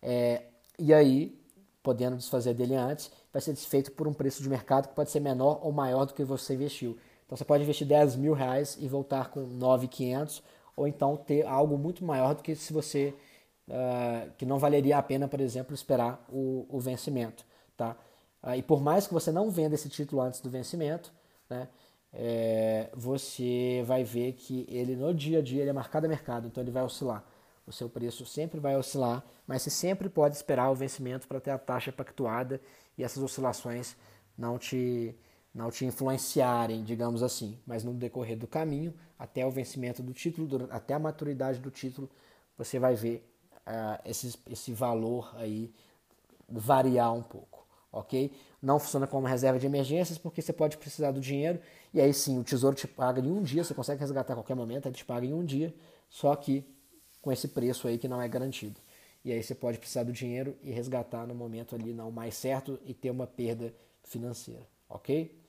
É, 0.00 0.44
e 0.78 0.94
aí, 0.94 1.36
podendo 1.82 2.16
desfazer 2.16 2.54
dele 2.54 2.76
antes, 2.76 3.10
vai 3.32 3.42
ser 3.42 3.52
desfeito 3.52 3.90
por 3.90 4.06
um 4.06 4.12
preço 4.12 4.44
de 4.44 4.48
mercado 4.48 4.88
que 4.88 4.94
pode 4.94 5.10
ser 5.10 5.18
menor 5.18 5.58
ou 5.60 5.72
maior 5.72 6.04
do 6.04 6.14
que 6.14 6.22
você 6.22 6.54
investiu. 6.54 6.96
Então 7.26 7.36
você 7.36 7.44
pode 7.44 7.64
investir 7.64 7.86
10 7.86 8.14
mil 8.14 8.32
reais 8.32 8.78
e 8.80 8.86
voltar 8.86 9.30
com 9.30 9.40
9,500, 9.40 10.40
ou 10.80 10.88
então 10.88 11.14
ter 11.14 11.46
algo 11.46 11.76
muito 11.76 12.02
maior 12.02 12.34
do 12.34 12.42
que 12.42 12.54
se 12.54 12.72
você 12.72 13.14
uh, 13.68 14.30
que 14.38 14.46
não 14.46 14.58
valeria 14.58 14.96
a 14.96 15.02
pena, 15.02 15.28
por 15.28 15.38
exemplo, 15.38 15.74
esperar 15.74 16.24
o, 16.26 16.66
o 16.70 16.80
vencimento, 16.80 17.44
tá? 17.76 17.94
Uh, 18.42 18.54
e 18.54 18.62
por 18.62 18.80
mais 18.80 19.06
que 19.06 19.12
você 19.12 19.30
não 19.30 19.50
venda 19.50 19.74
esse 19.74 19.90
título 19.90 20.22
antes 20.22 20.40
do 20.40 20.48
vencimento, 20.48 21.12
né? 21.50 21.68
É, 22.12 22.90
você 22.94 23.84
vai 23.86 24.02
ver 24.02 24.32
que 24.32 24.66
ele 24.68 24.96
no 24.96 25.14
dia 25.14 25.38
a 25.38 25.42
dia 25.42 25.60
ele 25.60 25.70
é 25.70 25.72
marcado 25.72 26.06
a 26.06 26.08
mercado, 26.08 26.48
então 26.48 26.62
ele 26.62 26.70
vai 26.70 26.82
oscilar. 26.82 27.22
O 27.66 27.72
seu 27.72 27.88
preço 27.88 28.24
sempre 28.24 28.58
vai 28.58 28.74
oscilar, 28.74 29.22
mas 29.46 29.60
você 29.62 29.70
sempre 29.70 30.08
pode 30.08 30.34
esperar 30.34 30.70
o 30.70 30.74
vencimento 30.74 31.28
para 31.28 31.40
ter 31.40 31.50
a 31.50 31.58
taxa 31.58 31.92
pactuada 31.92 32.58
e 32.96 33.04
essas 33.04 33.22
oscilações 33.22 33.94
não 34.36 34.58
te, 34.58 35.14
não 35.54 35.70
te 35.70 35.84
influenciarem, 35.84 36.82
digamos 36.84 37.22
assim. 37.22 37.58
Mas 37.66 37.84
no 37.84 37.92
decorrer 37.92 38.36
do 38.36 38.46
caminho, 38.46 38.94
até 39.18 39.44
o 39.46 39.50
vencimento 39.50 40.02
do 40.02 40.12
título, 40.12 40.68
até 40.70 40.94
a 40.94 40.98
maturidade 40.98 41.58
do 41.58 41.70
título, 41.70 42.08
você 42.56 42.78
vai 42.78 42.94
ver 42.94 43.26
uh, 43.66 44.00
esse, 44.04 44.38
esse 44.50 44.72
valor 44.72 45.34
aí 45.36 45.72
variar 46.48 47.12
um 47.14 47.22
pouco, 47.22 47.66
ok? 47.92 48.32
Não 48.60 48.78
funciona 48.78 49.06
como 49.06 49.26
reserva 49.26 49.58
de 49.58 49.66
emergências 49.66 50.18
porque 50.18 50.42
você 50.42 50.52
pode 50.52 50.76
precisar 50.76 51.12
do 51.12 51.20
dinheiro 51.20 51.60
e 51.94 52.00
aí 52.00 52.12
sim 52.12 52.38
o 52.38 52.44
tesouro 52.44 52.74
te 52.74 52.86
paga 52.86 53.20
em 53.20 53.30
um 53.30 53.42
dia, 53.42 53.64
você 53.64 53.72
consegue 53.72 54.00
resgatar 54.00 54.32
a 54.34 54.36
qualquer 54.36 54.54
momento, 54.56 54.86
ele 54.86 54.94
te 54.94 55.04
paga 55.04 55.24
em 55.26 55.32
um 55.32 55.44
dia, 55.44 55.74
só 56.08 56.34
que 56.34 56.64
com 57.22 57.30
esse 57.30 57.48
preço 57.48 57.86
aí 57.86 57.98
que 57.98 58.08
não 58.08 58.20
é 58.20 58.28
garantido. 58.28 58.80
E 59.24 59.32
aí 59.32 59.42
você 59.42 59.54
pode 59.54 59.78
precisar 59.78 60.02
do 60.02 60.12
dinheiro 60.12 60.56
e 60.62 60.70
resgatar 60.70 61.26
no 61.26 61.34
momento 61.34 61.74
ali 61.74 61.92
não 61.92 62.10
mais 62.10 62.34
certo 62.34 62.78
e 62.84 62.94
ter 62.94 63.10
uma 63.10 63.26
perda 63.26 63.72
financeira, 64.02 64.66
ok? 64.88 65.39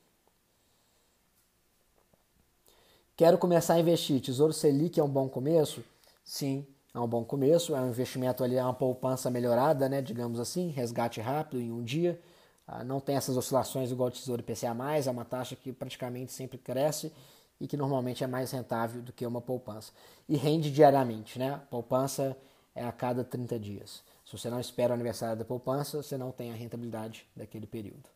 Quero 3.22 3.38
começar 3.38 3.76
a 3.76 3.80
investir. 3.80 4.20
Tesouro 4.20 4.52
Selic 4.52 5.00
é 5.00 5.04
um 5.04 5.08
bom 5.08 5.30
começo? 5.30 5.84
Sim, 6.24 6.66
é 6.92 6.98
um 6.98 7.06
bom 7.06 7.24
começo. 7.24 7.76
É 7.76 7.80
um 7.80 7.90
investimento 7.90 8.44
ali, 8.44 8.56
é 8.56 8.64
uma 8.64 8.74
poupança 8.74 9.30
melhorada, 9.30 9.88
né? 9.88 10.02
Digamos 10.02 10.40
assim, 10.40 10.70
resgate 10.70 11.22
rápido 11.22 11.62
em 11.62 11.72
um 11.72 11.84
dia. 11.84 12.20
Ah, 12.66 12.84
não 12.84 13.00
tem 13.00 13.16
essas 13.16 13.38
oscilações 13.38 13.92
igual 13.92 14.10
o 14.10 14.12
Tesouro 14.12 14.42
IPCA+, 14.42 14.76
é 15.06 15.12
uma 15.12 15.24
taxa 15.24 15.56
que 15.56 15.72
praticamente 15.72 16.32
sempre 16.32 16.58
cresce 16.58 17.14
e 17.60 17.68
que 17.68 17.78
normalmente 17.78 18.24
é 18.24 18.28
mais 18.28 18.50
rentável 18.50 19.04
do 19.04 19.14
que 19.14 19.24
uma 19.24 19.40
poupança. 19.40 19.92
E 20.28 20.36
rende 20.36 20.72
diariamente, 20.72 21.38
né? 21.38 21.62
Poupança 21.70 22.36
é 22.74 22.84
a 22.84 22.92
cada 22.92 23.24
30 23.24 23.60
dias. 23.60 24.02
Se 24.26 24.36
você 24.36 24.50
não 24.50 24.60
espera 24.60 24.94
o 24.94 24.96
aniversário 24.96 25.38
da 25.38 25.46
poupança, 25.46 26.02
você 26.02 26.18
não 26.18 26.32
tem 26.32 26.52
a 26.52 26.56
rentabilidade 26.56 27.28
daquele 27.36 27.68
período. 27.68 28.10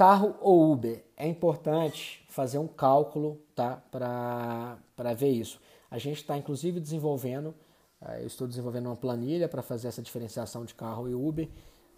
Carro 0.00 0.34
ou 0.40 0.72
Uber? 0.72 1.04
É 1.14 1.28
importante 1.28 2.24
fazer 2.26 2.56
um 2.56 2.66
cálculo 2.66 3.38
tá, 3.54 3.82
para 3.90 5.12
ver 5.14 5.28
isso. 5.28 5.60
A 5.90 5.98
gente 5.98 6.22
está 6.22 6.38
inclusive 6.38 6.80
desenvolvendo, 6.80 7.54
eh, 8.00 8.22
eu 8.22 8.26
estou 8.26 8.48
desenvolvendo 8.48 8.86
uma 8.86 8.96
planilha 8.96 9.46
para 9.46 9.60
fazer 9.60 9.88
essa 9.88 10.00
diferenciação 10.00 10.64
de 10.64 10.74
carro 10.74 11.06
e 11.06 11.14
Uber. 11.14 11.46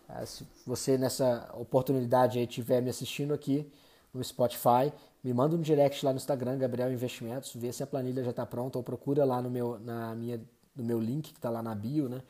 Eh, 0.09 0.26
se 0.26 0.44
você 0.66 0.99
nessa 0.99 1.49
oportunidade 1.54 2.40
estiver 2.40 2.82
me 2.82 2.90
assistindo 2.90 3.32
aqui, 3.32 3.73
no 4.12 4.25
Spotify, 4.25 4.92
me 5.23 5.32
manda 5.32 5.54
um 5.54 5.61
direct 5.61 6.04
lá 6.04 6.11
no 6.11 6.16
Instagram, 6.16 6.59
Gabriel 6.59 6.92
Investimentos, 6.92 7.54
vê 7.54 7.73
se 7.73 7.85
a 7.85 7.87
planilha 7.87 8.25
já 8.25 8.30
está 8.30 8.44
pronta 8.44 8.78
ou 8.78 8.82
procura 8.82 9.25
lá 9.25 9.40
no 9.40 9.49
meu, 9.49 9.78
na 9.78 10.12
minha, 10.16 10.40
no 10.75 10.82
meu 10.82 10.99
link 10.99 11.32
que 11.32 11.38
está 11.38 11.50
lá 11.50 11.62
na 11.62 11.73
bio, 11.73 12.09
né? 12.09 12.21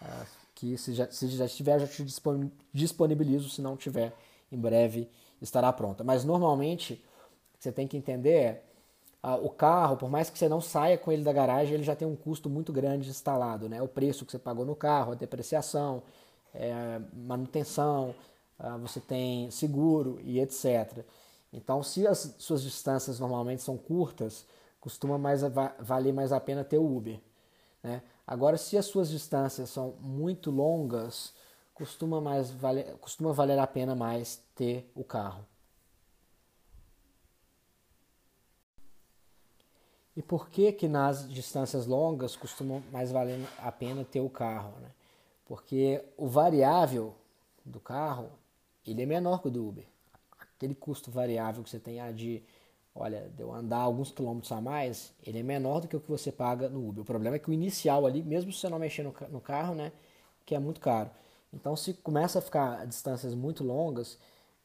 Uh, 0.00 0.26
que 0.54 0.78
se 0.78 0.94
já, 0.94 1.10
se 1.10 1.28
já 1.28 1.44
estiver, 1.44 1.78
já 1.80 1.86
te 1.86 2.02
disponibilizo, 2.72 3.50
se 3.50 3.60
não 3.60 3.76
tiver, 3.76 4.14
em 4.50 4.58
breve 4.58 5.08
estará 5.40 5.72
pronta. 5.72 6.02
Mas 6.04 6.24
normalmente, 6.24 7.02
você 7.58 7.72
tem 7.72 7.86
que 7.86 7.96
entender 7.96 8.30
é, 8.30 8.62
uh, 9.22 9.44
o 9.44 9.50
carro, 9.50 9.96
por 9.96 10.10
mais 10.10 10.30
que 10.30 10.38
você 10.38 10.48
não 10.48 10.60
saia 10.60 10.98
com 10.98 11.12
ele 11.12 11.22
da 11.22 11.32
garagem, 11.32 11.74
ele 11.74 11.82
já 11.82 11.94
tem 11.94 12.06
um 12.06 12.16
custo 12.16 12.48
muito 12.48 12.72
grande 12.72 13.08
instalado, 13.08 13.68
né? 13.68 13.82
O 13.82 13.88
preço 13.88 14.24
que 14.24 14.32
você 14.32 14.38
pagou 14.38 14.64
no 14.64 14.76
carro, 14.76 15.12
a 15.12 15.14
depreciação, 15.14 16.02
é, 16.54 17.00
manutenção, 17.12 18.14
uh, 18.58 18.78
você 18.78 19.00
tem 19.00 19.50
seguro 19.50 20.18
e 20.22 20.40
etc. 20.40 21.04
Então, 21.52 21.82
se 21.82 22.06
as 22.06 22.34
suas 22.38 22.62
distâncias 22.62 23.18
normalmente 23.18 23.62
são 23.62 23.76
curtas, 23.76 24.46
costuma 24.80 25.18
mais 25.18 25.42
valer 25.80 26.12
mais 26.12 26.32
a 26.32 26.40
pena 26.40 26.64
ter 26.64 26.78
o 26.78 26.96
Uber. 26.96 27.20
Né? 27.82 28.02
Agora, 28.26 28.56
se 28.56 28.76
as 28.76 28.86
suas 28.86 29.08
distâncias 29.08 29.70
são 29.70 29.94
muito 30.00 30.50
longas, 30.50 31.32
costuma, 31.78 32.20
mais 32.20 32.50
valer, 32.50 32.96
costuma 32.98 33.32
valer 33.32 33.58
a 33.58 33.66
pena 33.66 33.94
mais 33.94 34.42
ter 34.54 34.90
o 34.94 35.02
carro. 35.02 35.46
E 40.14 40.22
por 40.22 40.50
que 40.50 40.72
que 40.72 40.88
nas 40.88 41.28
distâncias 41.32 41.86
longas 41.86 42.36
costuma 42.36 42.82
mais 42.92 43.12
valer 43.12 43.40
a 43.58 43.70
pena 43.70 44.04
ter 44.04 44.20
o 44.20 44.28
carro? 44.28 44.78
Né? 44.80 44.90
Porque 45.46 46.04
o 46.16 46.26
variável 46.26 47.14
do 47.64 47.78
carro 47.78 48.30
ele 48.84 49.02
é 49.02 49.06
menor 49.06 49.40
que 49.40 49.48
o 49.48 49.50
do 49.50 49.66
Uber 49.66 49.86
aquele 50.58 50.74
custo 50.74 51.10
variável 51.10 51.62
que 51.62 51.70
você 51.70 51.78
tem 51.78 52.00
ah, 52.00 52.10
de, 52.10 52.42
olha, 52.94 53.30
de 53.34 53.42
andar 53.44 53.78
alguns 53.78 54.10
quilômetros 54.10 54.50
a 54.50 54.60
mais, 54.60 55.14
ele 55.24 55.38
é 55.38 55.42
menor 55.42 55.80
do 55.80 55.88
que 55.88 55.96
o 55.96 56.00
que 56.00 56.10
você 56.10 56.32
paga 56.32 56.68
no 56.68 56.88
Uber. 56.88 57.02
O 57.02 57.04
problema 57.04 57.36
é 57.36 57.38
que 57.38 57.48
o 57.48 57.52
inicial 57.52 58.04
ali, 58.04 58.22
mesmo 58.22 58.52
se 58.52 58.58
você 58.58 58.68
não 58.68 58.78
mexer 58.78 59.04
no, 59.04 59.14
no 59.30 59.40
carro, 59.40 59.74
né, 59.74 59.92
que 60.44 60.54
é 60.54 60.58
muito 60.58 60.80
caro. 60.80 61.10
Então, 61.52 61.74
se 61.76 61.94
começa 61.94 62.38
a 62.38 62.42
ficar 62.42 62.80
a 62.80 62.84
distâncias 62.84 63.34
muito 63.34 63.64
longas, 63.64 64.18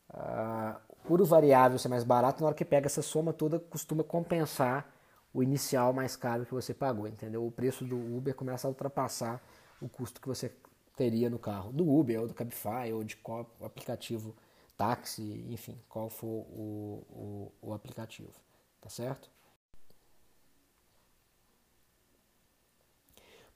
uh, 0.10 0.80
por 1.04 1.22
o 1.22 1.25
variável 1.25 1.78
ser 1.78 1.88
mais 1.90 2.04
barato, 2.04 2.42
na 2.42 2.48
hora 2.48 2.56
que 2.56 2.66
pega 2.66 2.88
essa 2.88 3.02
soma 3.02 3.34
toda, 3.34 3.60
costuma 3.60 4.04
compensar 4.04 4.90
o 5.34 5.42
inicial 5.42 5.94
mais 5.94 6.16
caro 6.16 6.46
que 6.46 6.54
você 6.54 6.74
pagou, 6.74 7.08
entendeu? 7.08 7.46
O 7.46 7.52
preço 7.52 7.84
do 7.84 7.98
Uber 7.98 8.36
começa 8.36 8.68
a 8.68 8.70
ultrapassar 8.70 9.42
o 9.82 9.90
custo 9.90 10.22
que 10.22 10.28
você 10.28 10.52
teria 10.96 11.30
no 11.30 11.40
carro, 11.40 11.72
do 11.74 11.90
Uber 11.90 12.22
ou 12.22 12.28
do 12.28 12.34
Cabify 12.34 12.94
ou 12.94 13.04
de 13.04 13.16
qual 13.18 13.50
aplicativo 13.62 14.36
táxi, 14.78 15.46
enfim, 15.50 15.78
qual 15.90 16.10
for 16.10 16.28
o, 16.28 17.04
o, 17.10 17.52
o 17.70 17.74
aplicativo, 17.74 18.34
tá 18.80 18.90
certo? 18.90 19.30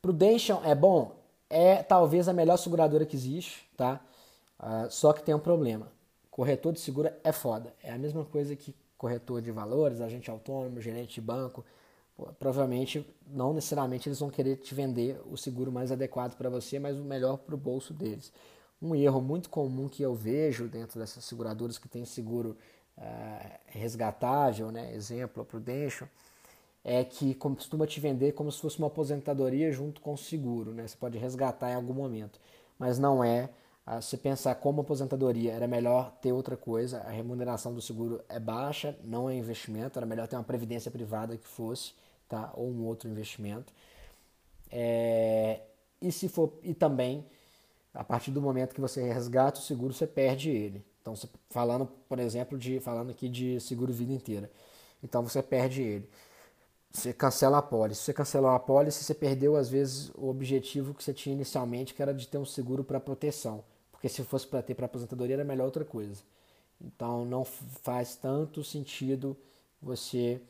Prudential 0.01 0.63
é 0.63 0.73
bom? 0.73 1.15
É 1.49 1.81
talvez 1.81 2.27
a 2.27 2.33
melhor 2.33 2.57
seguradora 2.57 3.05
que 3.05 3.15
existe, 3.15 3.69
tá? 3.77 4.01
Uh, 4.59 4.89
só 4.89 5.13
que 5.13 5.23
tem 5.23 5.33
um 5.33 5.39
problema. 5.39 5.91
Corretor 6.29 6.73
de 6.73 6.79
seguro 6.79 7.09
é 7.23 7.31
foda. 7.31 7.73
É 7.81 7.91
a 7.91 7.97
mesma 7.97 8.25
coisa 8.25 8.55
que 8.55 8.75
corretor 8.97 9.41
de 9.41 9.51
valores, 9.51 10.01
agente 10.01 10.29
autônomo, 10.29 10.81
gerente 10.81 11.15
de 11.15 11.21
banco. 11.21 11.63
Provavelmente, 12.39 13.05
não 13.27 13.53
necessariamente 13.53 14.09
eles 14.09 14.19
vão 14.19 14.29
querer 14.29 14.57
te 14.57 14.73
vender 14.73 15.21
o 15.31 15.37
seguro 15.37 15.71
mais 15.71 15.91
adequado 15.91 16.35
para 16.35 16.49
você, 16.49 16.79
mas 16.79 16.97
o 16.97 17.03
melhor 17.03 17.37
para 17.37 17.53
o 17.53 17.57
bolso 17.57 17.93
deles. 17.93 18.33
Um 18.81 18.95
erro 18.95 19.21
muito 19.21 19.49
comum 19.49 19.87
que 19.87 20.01
eu 20.01 20.15
vejo 20.15 20.67
dentro 20.67 20.99
dessas 20.99 21.23
seguradoras 21.25 21.77
que 21.77 21.87
tem 21.87 22.05
seguro 22.05 22.57
uh, 22.97 23.59
resgatável, 23.67 24.71
né, 24.71 24.93
exemplo, 24.95 25.45
Prudential, 25.45 26.09
é 26.87 27.03
que 27.03 27.35
costuma 27.35 27.85
te 27.85 27.99
vender 27.99 28.31
como 28.31 28.49
se 28.49 28.61
fosse 28.61 28.77
uma 28.77 28.87
aposentadoria 28.87 29.69
junto 29.73 29.99
com 29.99 30.13
o 30.13 30.17
seguro. 30.17 30.73
Né? 30.73 30.87
Você 30.87 30.95
pode 30.95 31.17
resgatar 31.17 31.69
em 31.69 31.75
algum 31.75 31.93
momento, 31.93 32.39
mas 32.79 32.97
não 32.97 33.21
é. 33.21 33.49
Uh, 33.85 34.01
se 34.01 34.17
pensar 34.17 34.55
como 34.55 34.81
aposentadoria, 34.81 35.51
era 35.51 35.67
melhor 35.67 36.11
ter 36.21 36.31
outra 36.31 36.55
coisa. 36.55 37.01
A 37.01 37.09
remuneração 37.09 37.73
do 37.73 37.81
seguro 37.81 38.21
é 38.29 38.39
baixa, 38.39 38.97
não 39.03 39.29
é 39.29 39.35
investimento. 39.35 39.99
Era 39.99 40.05
melhor 40.05 40.29
ter 40.29 40.37
uma 40.37 40.45
previdência 40.45 40.89
privada 40.89 41.35
que 41.35 41.45
fosse, 41.45 41.91
tá? 42.29 42.53
ou 42.55 42.69
um 42.69 42.85
outro 42.85 43.09
investimento. 43.09 43.73
É, 44.71 45.59
e 46.01 46.09
se 46.09 46.29
for 46.29 46.53
e 46.63 46.73
também 46.73 47.25
a 47.93 48.03
partir 48.03 48.31
do 48.31 48.41
momento 48.41 48.73
que 48.73 48.81
você 48.81 49.11
resgata 49.11 49.59
o 49.59 49.63
seguro, 49.63 49.93
você 49.93 50.07
perde 50.07 50.49
ele. 50.49 50.85
Então, 51.01 51.13
falando, 51.49 51.85
por 52.07 52.19
exemplo, 52.19 52.57
de 52.57 52.79
falando 52.79 53.09
aqui 53.09 53.27
de 53.27 53.59
seguro 53.59 53.91
vida 53.91 54.13
inteira. 54.13 54.49
Então, 55.03 55.21
você 55.21 55.43
perde 55.43 55.81
ele. 55.81 56.09
Você 56.91 57.13
cancela 57.13 57.59
a 57.59 57.61
pólice. 57.61 57.99
Se 57.99 58.05
você 58.05 58.13
cancelou 58.13 58.49
a 58.49 58.59
pólice, 58.59 59.03
você 59.03 59.13
perdeu, 59.13 59.55
às 59.55 59.69
vezes, 59.69 60.09
o 60.15 60.27
objetivo 60.29 60.93
que 60.93 61.03
você 61.03 61.13
tinha 61.13 61.33
inicialmente, 61.35 61.93
que 61.93 62.01
era 62.01 62.13
de 62.13 62.27
ter 62.27 62.37
um 62.37 62.45
seguro 62.45 62.83
para 62.83 62.99
proteção. 62.99 63.63
Porque 63.91 64.09
se 64.09 64.23
fosse 64.23 64.47
para 64.47 64.61
ter 64.61 64.75
para 64.75 64.85
aposentadoria, 64.85 65.35
era 65.35 65.43
melhor 65.43 65.65
outra 65.65 65.85
coisa. 65.85 66.21
Então, 66.81 67.25
não 67.25 67.43
faz 67.43 68.15
tanto 68.15 68.63
sentido 68.63 69.37
você 69.81 70.41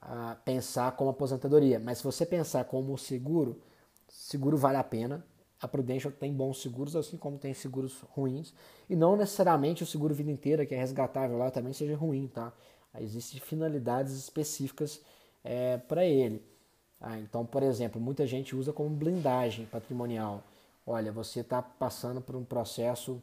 ah, 0.00 0.36
pensar 0.44 0.92
como 0.96 1.10
aposentadoria. 1.10 1.78
Mas 1.78 1.98
se 1.98 2.04
você 2.04 2.26
pensar 2.26 2.64
como 2.64 2.96
seguro, 2.98 3.60
seguro 4.08 4.56
vale 4.56 4.78
a 4.78 4.84
pena, 4.84 5.24
a 5.60 5.66
Prudential 5.66 6.12
tem 6.12 6.32
bons 6.32 6.62
seguros, 6.62 6.94
assim 6.94 7.16
como 7.16 7.38
tem 7.38 7.52
seguros 7.52 8.00
ruins. 8.10 8.54
E 8.88 8.94
não 8.96 9.16
necessariamente 9.16 9.82
o 9.82 9.86
seguro 9.86 10.14
vida 10.14 10.30
inteira, 10.30 10.64
que 10.64 10.74
é 10.74 10.78
resgatável 10.78 11.36
lá, 11.36 11.50
também 11.50 11.72
seja 11.72 11.96
ruim, 11.96 12.28
tá? 12.28 12.52
Existem 13.00 13.40
finalidades 13.40 14.12
específicas 14.14 15.00
é, 15.44 15.78
para 15.78 16.04
ele. 16.04 16.42
Ah, 17.00 17.18
então, 17.18 17.46
por 17.46 17.62
exemplo, 17.62 18.00
muita 18.00 18.26
gente 18.26 18.56
usa 18.56 18.72
como 18.72 18.90
blindagem 18.90 19.66
patrimonial. 19.66 20.42
Olha, 20.86 21.12
você 21.12 21.40
está 21.40 21.62
passando 21.62 22.20
por 22.20 22.34
um 22.34 22.44
processo 22.44 23.22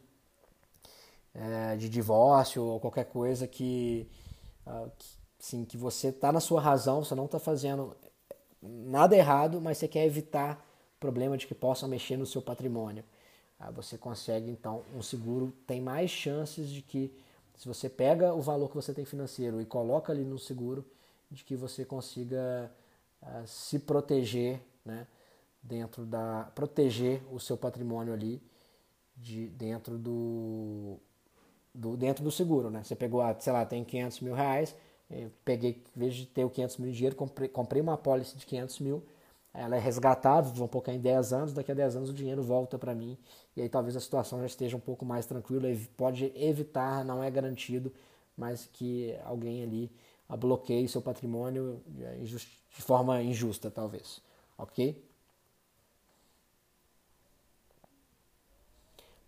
é, 1.34 1.76
de 1.76 1.88
divórcio 1.88 2.62
ou 2.62 2.80
qualquer 2.80 3.04
coisa 3.06 3.46
que, 3.46 4.08
ah, 4.66 4.88
sim, 5.38 5.64
que 5.64 5.76
você 5.76 6.08
está 6.08 6.32
na 6.32 6.40
sua 6.40 6.60
razão, 6.60 7.04
você 7.04 7.14
não 7.14 7.26
está 7.26 7.38
fazendo 7.38 7.94
nada 8.62 9.14
errado, 9.16 9.60
mas 9.60 9.78
você 9.78 9.88
quer 9.88 10.04
evitar 10.06 10.64
problema 10.98 11.36
de 11.36 11.46
que 11.46 11.54
possa 11.54 11.86
mexer 11.86 12.16
no 12.16 12.26
seu 12.26 12.40
patrimônio. 12.40 13.04
Ah, 13.60 13.70
você 13.70 13.98
consegue, 13.98 14.50
então, 14.50 14.82
um 14.94 15.02
seguro 15.02 15.52
tem 15.66 15.80
mais 15.80 16.10
chances 16.10 16.68
de 16.70 16.82
que, 16.82 17.12
se 17.56 17.66
você 17.66 17.88
pega 17.88 18.34
o 18.34 18.40
valor 18.40 18.68
que 18.68 18.74
você 18.74 18.92
tem 18.92 19.04
financeiro 19.04 19.60
e 19.60 19.64
coloca 19.64 20.12
ali 20.12 20.24
no 20.24 20.38
seguro, 20.38 20.84
de 21.30 21.44
que 21.44 21.56
você 21.56 21.84
consiga 21.84 22.70
uh, 23.22 23.46
se 23.46 23.78
proteger, 23.78 24.60
né, 24.84 25.06
dentro 25.62 26.04
da 26.06 26.50
proteger 26.54 27.22
o 27.32 27.40
seu 27.40 27.56
patrimônio 27.56 28.12
ali 28.12 28.40
de 29.16 29.48
dentro 29.48 29.98
do, 29.98 30.98
do 31.74 31.96
dentro 31.96 32.22
do 32.22 32.30
seguro, 32.30 32.70
né? 32.70 32.84
Você 32.84 32.94
pegou, 32.94 33.22
sei 33.40 33.52
lá, 33.52 33.64
tem 33.64 33.84
500 33.84 34.20
mil 34.20 34.34
reais, 34.34 34.74
peguei, 35.44 35.82
em 35.96 35.98
vez 35.98 36.14
de 36.14 36.26
ter 36.26 36.44
o 36.44 36.50
500 36.50 36.76
mil 36.78 36.90
de 36.90 36.96
dinheiro, 36.96 37.16
comprei, 37.16 37.48
comprei 37.48 37.82
uma 37.82 37.94
apólice 37.94 38.36
de 38.36 38.46
500 38.46 38.80
mil, 38.80 39.02
ela 39.54 39.76
é 39.76 39.78
resgatável, 39.78 40.52
vão 40.52 40.68
colocar 40.68 40.92
em 40.92 41.00
10 41.00 41.32
anos, 41.32 41.52
daqui 41.52 41.72
a 41.72 41.74
10 41.74 41.96
anos 41.96 42.10
o 42.10 42.12
dinheiro 42.12 42.42
volta 42.42 42.78
para 42.78 42.94
mim, 42.94 43.16
e 43.56 43.62
aí 43.62 43.68
talvez 43.68 43.96
a 43.96 44.00
situação 44.00 44.40
já 44.40 44.46
esteja 44.46 44.76
um 44.76 44.80
pouco 44.80 45.04
mais 45.04 45.26
tranquila, 45.26 45.68
pode 45.96 46.30
evitar, 46.36 47.04
não 47.04 47.22
é 47.22 47.30
garantido, 47.30 47.92
mas 48.36 48.68
que 48.70 49.16
alguém 49.24 49.62
ali 49.62 49.90
bloqueie 50.34 50.88
seu 50.88 51.02
patrimônio 51.02 51.82
de 51.86 52.82
forma 52.82 53.22
injusta, 53.22 53.70
talvez. 53.70 54.22
Ok? 54.56 55.04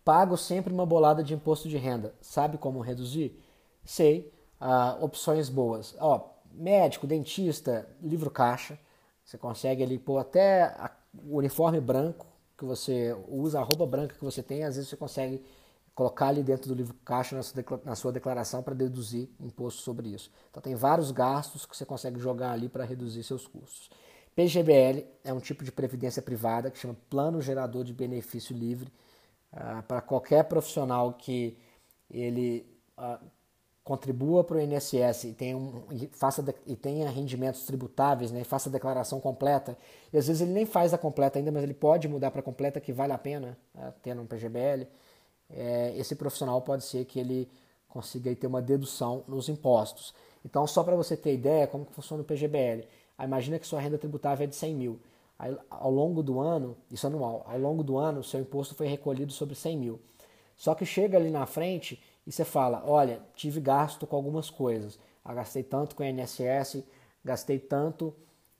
Pago 0.03 0.35
sempre 0.35 0.73
uma 0.73 0.87
bolada 0.87 1.23
de 1.23 1.35
imposto 1.35 1.69
de 1.69 1.77
renda. 1.77 2.15
Sabe 2.19 2.57
como 2.57 2.79
reduzir? 2.81 3.39
Sei. 3.85 4.33
Ah, 4.59 4.97
opções 4.99 5.49
boas. 5.49 5.95
Ó, 5.99 6.31
médico, 6.51 7.05
dentista, 7.05 7.87
livro 8.01 8.31
caixa. 8.31 8.79
Você 9.23 9.37
consegue 9.37 9.83
ali 9.83 9.99
pôr 9.99 10.17
até 10.17 10.63
a, 10.63 10.91
o 11.23 11.37
uniforme 11.37 11.79
branco 11.79 12.25
que 12.57 12.65
você 12.65 13.15
usa, 13.27 13.59
a 13.59 13.63
roupa 13.63 13.85
branca 13.85 14.15
que 14.15 14.23
você 14.23 14.41
tem, 14.41 14.63
às 14.63 14.75
vezes 14.75 14.89
você 14.89 14.97
consegue 14.97 15.45
colocar 15.99 16.27
ali 16.27 16.41
dentro 16.41 16.69
do 16.69 16.73
livro 16.73 16.95
caixa 17.03 17.37
na 17.83 17.93
sua 17.93 18.09
declaração 18.13 18.63
para 18.63 18.73
deduzir 18.73 19.27
imposto 19.37 19.81
sobre 19.81 20.07
isso. 20.07 20.31
Então 20.49 20.63
tem 20.63 20.73
vários 20.73 21.11
gastos 21.11 21.65
que 21.65 21.75
você 21.75 21.85
consegue 21.85 22.17
jogar 22.17 22.51
ali 22.53 22.69
para 22.69 22.85
reduzir 22.85 23.21
seus 23.21 23.45
custos. 23.45 23.89
PGBL 24.33 25.05
é 25.25 25.33
um 25.33 25.41
tipo 25.41 25.61
de 25.61 25.73
previdência 25.73 26.21
privada 26.21 26.71
que 26.71 26.79
chama 26.79 26.95
Plano 27.09 27.41
Gerador 27.41 27.83
de 27.83 27.91
Benefício 27.91 28.55
Livre 28.55 28.89
uh, 29.51 29.83
para 29.83 29.99
qualquer 29.99 30.45
profissional 30.45 31.11
que 31.11 31.57
ele 32.09 32.65
uh, 32.97 33.19
contribua 33.83 34.41
para 34.45 34.55
o 34.55 34.61
INSS 34.61 35.25
e 35.25 35.33
tenha, 35.33 35.57
um, 35.57 35.83
e, 35.91 36.07
faça 36.13 36.41
de, 36.41 36.55
e 36.65 36.77
tenha 36.77 37.09
rendimentos 37.09 37.65
tributáveis, 37.65 38.31
né, 38.31 38.39
e 38.39 38.45
faça 38.45 38.69
a 38.69 38.71
declaração 38.71 39.19
completa. 39.19 39.77
E 40.13 40.17
às 40.17 40.27
vezes 40.27 40.41
ele 40.41 40.53
nem 40.53 40.65
faz 40.65 40.93
a 40.93 40.97
completa 40.97 41.37
ainda, 41.39 41.51
mas 41.51 41.61
ele 41.61 41.73
pode 41.73 42.07
mudar 42.07 42.31
para 42.31 42.41
completa 42.41 42.79
que 42.79 42.93
vale 42.93 43.11
a 43.11 43.17
pena 43.17 43.57
uh, 43.75 43.91
ter 44.01 44.17
um 44.17 44.25
PGBL 44.25 44.87
é, 45.49 45.93
esse 45.97 46.15
profissional 46.15 46.61
pode 46.61 46.83
ser 46.83 47.05
que 47.05 47.19
ele 47.19 47.49
consiga 47.87 48.33
ter 48.35 48.47
uma 48.47 48.61
dedução 48.61 49.23
nos 49.27 49.49
impostos. 49.49 50.13
Então, 50.45 50.65
só 50.67 50.83
para 50.83 50.95
você 50.95 51.17
ter 51.17 51.33
ideia 51.33 51.67
como 51.67 51.85
funciona 51.85 52.21
o 52.21 52.25
PGBL. 52.25 52.87
Aí, 53.17 53.27
imagina 53.27 53.59
que 53.59 53.67
sua 53.67 53.79
renda 53.79 53.97
tributável 53.97 54.43
é 54.43 54.47
de 54.47 54.55
100 54.55 54.75
mil. 54.75 54.99
Aí, 55.37 55.55
ao 55.69 55.91
longo 55.91 56.21
do 56.21 56.39
ano, 56.39 56.77
isso 56.91 57.05
é 57.05 57.09
anual, 57.09 57.45
ao 57.47 57.57
longo 57.57 57.83
do 57.83 57.97
ano, 57.97 58.23
seu 58.23 58.39
imposto 58.39 58.75
foi 58.75 58.87
recolhido 58.87 59.31
sobre 59.31 59.55
100 59.55 59.77
mil. 59.77 59.99
Só 60.55 60.75
que 60.75 60.85
chega 60.85 61.17
ali 61.17 61.29
na 61.29 61.45
frente 61.45 62.01
e 62.27 62.31
você 62.31 62.43
fala, 62.43 62.83
olha, 62.85 63.21
tive 63.33 63.61
gasto 63.61 64.05
com 64.05 64.15
algumas 64.15 64.49
coisas. 64.49 64.99
Ah, 65.23 65.33
gastei 65.33 65.63
tanto 65.63 65.95
com 65.95 66.03
INSS, 66.03 66.83
gastei 67.23 67.57
tanto 67.57 68.13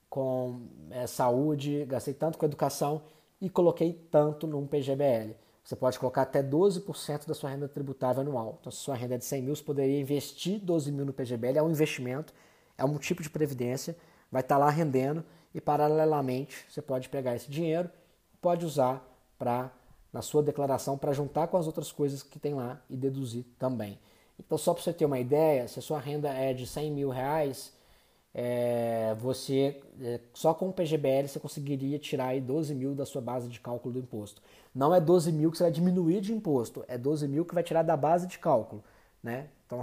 com 0.10 0.62
é, 0.90 1.06
saúde, 1.06 1.86
gastei 1.86 2.14
tanto 2.14 2.38
com 2.38 2.46
educação 2.46 3.02
e 3.42 3.50
coloquei 3.50 3.94
tanto 4.10 4.48
num 4.48 4.66
PGBL. 4.66 5.36
Você 5.64 5.76
pode 5.76 6.00
colocar 6.00 6.24
até 6.24 6.42
12% 6.42 7.28
da 7.28 7.34
sua 7.34 7.50
renda 7.50 7.68
tributável 7.68 8.22
anual. 8.22 8.58
Então, 8.60 8.72
se 8.72 8.80
sua 8.80 8.96
renda 8.96 9.16
é 9.16 9.18
de 9.18 9.26
100 9.26 9.42
mil, 9.42 9.56
você 9.56 9.64
poderia 9.64 10.00
investir 10.00 10.60
12 10.60 10.92
mil 10.92 11.06
no 11.06 11.14
PGBL. 11.14 11.58
É 11.58 11.64
um 11.64 11.70
investimento, 11.70 12.34
é 12.78 12.84
um 12.84 12.98
tipo 12.98 13.22
de 13.22 13.30
previdência, 13.30 13.96
vai 14.32 14.42
estar 14.42 14.58
lá 14.58 14.70
rendendo 14.70 15.24
e, 15.54 15.62
paralelamente, 15.62 16.66
você 16.70 16.82
pode 16.82 17.10
pegar 17.10 17.36
esse 17.36 17.50
dinheiro 17.50 17.90
pode 18.42 18.66
usar 18.66 19.06
para 19.38 19.72
na 20.12 20.22
sua 20.22 20.42
declaração 20.42 20.98
para 20.98 21.14
juntar 21.14 21.48
com 21.48 21.58
as 21.58 21.68
outras 21.68 21.92
coisas 21.92 22.24
que 22.24 22.40
tem 22.40 22.56
lá 22.56 22.82
e 22.90 22.98
deduzir 22.98 23.46
também. 23.60 24.00
Então, 24.40 24.58
só 24.58 24.74
para 24.74 24.82
você 24.82 24.92
ter 24.92 25.06
uma 25.06 25.20
ideia, 25.20 25.68
se 25.68 25.78
a 25.78 25.82
sua 25.82 26.00
renda 26.00 26.30
é 26.30 26.52
de 26.54 26.66
100 26.66 26.92
mil 26.92 27.10
reais, 27.10 27.72
é, 28.34 29.16
você 29.20 29.82
é, 30.02 30.20
só 30.34 30.54
com 30.54 30.70
o 30.70 30.74
PGBL 30.74 31.28
você 31.28 31.40
conseguiria 31.40 31.98
tirar 31.98 32.28
aí 32.28 32.42
12 32.42 32.76
mil 32.76 32.94
da 32.94 33.06
sua 33.06 33.22
base 33.22 33.48
de 33.48 33.60
cálculo 33.60 33.94
do 33.94 34.00
imposto. 34.00 34.42
Não 34.74 34.94
é 34.94 35.02
12 35.02 35.32
mil 35.32 35.52
que 35.52 35.58
você 35.58 35.64
vai 35.64 35.72
diminuir 35.72 36.22
de 36.22 36.34
imposto, 36.34 36.84
é 36.88 36.98
12 36.98 37.28
mil 37.28 37.44
que 37.44 37.54
vai 37.56 37.64
tirar 37.64 37.84
da 37.84 37.98
base 37.98 38.28
de 38.28 38.38
cálculo. 38.38 38.84
Né? 39.22 39.50
Então, 39.66 39.82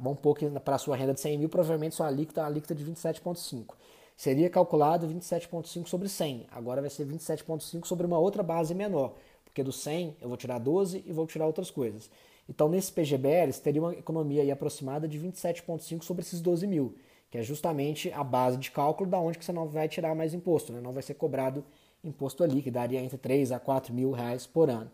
vamos 0.00 0.18
um 0.18 0.22
pouco 0.22 0.44
para 0.60 0.76
a 0.76 0.78
sua 0.78 0.96
renda 0.96 1.14
de 1.14 1.20
100 1.20 1.38
mil, 1.38 1.48
provavelmente 1.48 1.94
sua 1.94 2.08
alíquota 2.08 2.40
é 2.40 2.42
uma 2.42 2.50
alíquota 2.50 2.74
de 2.74 2.84
27,5. 2.84 3.74
Seria 4.16 4.50
calculado 4.50 5.06
27,5 5.06 5.86
sobre 5.86 6.08
100. 6.08 6.46
Agora 6.50 6.80
vai 6.80 6.90
ser 6.90 7.06
27,5 7.06 7.86
sobre 7.86 8.04
uma 8.04 8.18
outra 8.18 8.42
base 8.42 8.74
menor. 8.74 9.14
Porque 9.44 9.62
do 9.62 9.70
100 9.70 10.16
eu 10.20 10.28
vou 10.28 10.36
tirar 10.36 10.58
12 10.58 11.04
e 11.06 11.12
vou 11.12 11.24
tirar 11.24 11.46
outras 11.46 11.70
coisas. 11.70 12.10
Então, 12.48 12.68
nesse 12.68 12.90
PGBL, 12.90 13.52
você 13.52 13.60
teria 13.60 13.80
uma 13.80 13.94
economia 13.94 14.52
aproximada 14.52 15.06
de 15.06 15.18
27,5 15.20 16.02
sobre 16.02 16.22
esses 16.22 16.40
12 16.40 16.66
mil 16.66 16.96
que 17.30 17.38
é 17.38 17.42
justamente 17.42 18.10
a 18.12 18.24
base 18.24 18.56
de 18.56 18.70
cálculo 18.70 19.08
da 19.08 19.18
onde 19.18 19.38
que 19.38 19.44
você 19.44 19.52
não 19.52 19.68
vai 19.68 19.88
tirar 19.88 20.14
mais 20.14 20.32
imposto, 20.32 20.72
né? 20.72 20.80
não 20.80 20.92
vai 20.92 21.02
ser 21.02 21.14
cobrado 21.14 21.64
imposto 22.02 22.42
ali, 22.42 22.62
que 22.62 22.70
daria 22.70 23.00
entre 23.00 23.18
3 23.18 23.52
a 23.52 23.58
4 23.58 23.92
mil 23.92 24.12
reais 24.12 24.46
por 24.46 24.70
ano. 24.70 24.90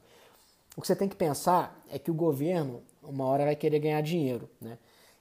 O 0.77 0.81
que 0.81 0.87
você 0.87 0.97
tem 0.97 1.09
que 1.09 1.15
pensar 1.15 1.81
é 1.91 1.99
que 1.99 2.11
o 2.11 2.15
governo, 2.15 2.83
uma 3.03 3.25
hora, 3.25 3.45
vai 3.45 3.55
querer 3.55 3.79
ganhar 3.79 4.01
dinheiro. 4.01 4.49
Né? 4.61 4.79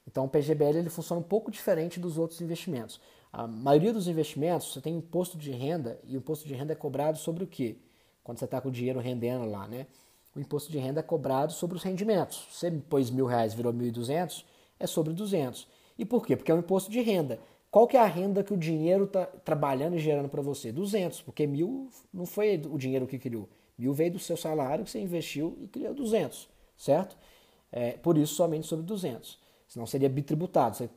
Então 0.08 0.26
o 0.26 0.30
PGBL 0.30 0.80
ele 0.80 0.89
funciona 0.89 1.19
um 1.19 1.23
pouco 1.23 1.52
diferente 1.52 1.99
dos 1.99 2.17
outros 2.17 2.41
investimentos. 2.41 2.99
A 3.32 3.47
maioria 3.47 3.93
dos 3.93 4.08
investimentos, 4.08 4.73
você 4.73 4.82
tem 4.82 4.95
imposto 4.95 5.38
de 5.38 5.52
renda, 5.52 5.99
e 6.06 6.15
o 6.15 6.19
imposto 6.19 6.47
de 6.47 6.54
renda 6.54 6.73
é 6.73 6.76
cobrado 6.76 7.17
sobre 7.17 7.43
o 7.43 7.47
quê? 7.47 7.78
Quando 8.23 8.39
você 8.39 8.45
está 8.45 8.62
com 8.62 8.69
o 8.69 8.71
dinheiro 8.71 8.99
rendendo 8.99 9.45
lá, 9.45 9.67
né? 9.67 9.88
O 10.36 10.39
imposto 10.39 10.71
de 10.71 10.78
renda 10.78 10.99
é 10.99 11.04
cobrado 11.04 11.52
sobre 11.52 11.78
os 11.78 11.84
rendimentos. 11.84 12.47
Você 12.52 12.71
pôs 12.71 13.12
mil 13.12 13.26
reais, 13.26 13.54
virou 13.54 13.71
mil 13.71 13.88
e 13.88 13.91
duzentos, 13.91 14.45
é 14.80 14.88
sobre 14.88 15.13
200. 15.13 15.67
E 15.97 16.06
por 16.06 16.25
quê? 16.25 16.36
Porque 16.36 16.51
é 16.51 16.56
um 16.56 16.60
imposto 16.60 16.91
de 16.91 17.01
renda. 17.01 17.39
Qual 17.69 17.88
que 17.88 17.97
é 17.97 17.99
a 17.99 18.06
renda 18.06 18.43
que 18.43 18.53
o 18.53 18.58
dinheiro 18.58 19.06
está 19.06 19.25
trabalhando 19.25 19.95
e 19.95 19.99
gerando 19.99 20.29
para 20.29 20.41
você? 20.41 20.71
200, 20.71 21.21
porque 21.21 21.47
mil 21.47 21.89
não 22.13 22.25
foi 22.25 22.62
o 22.69 22.77
dinheiro 22.77 23.08
que 23.08 23.17
criou. 23.17 23.49
Mil 23.77 23.93
veio 23.93 24.12
do 24.12 24.19
seu 24.19 24.38
salário 24.38 24.86
que 24.86 24.91
você 24.91 24.99
investiu 24.99 25.58
e 25.60 25.67
criou 25.67 25.93
200, 25.93 26.47
certo? 26.77 27.17
É, 27.71 27.93
por 27.93 28.17
isso, 28.17 28.36
somente 28.36 28.67
sobre 28.67 28.86
200. 28.86 29.39
Senão 29.67 29.88
seria 29.88 30.08
bitributado. 30.08 30.77
Você 30.77 30.89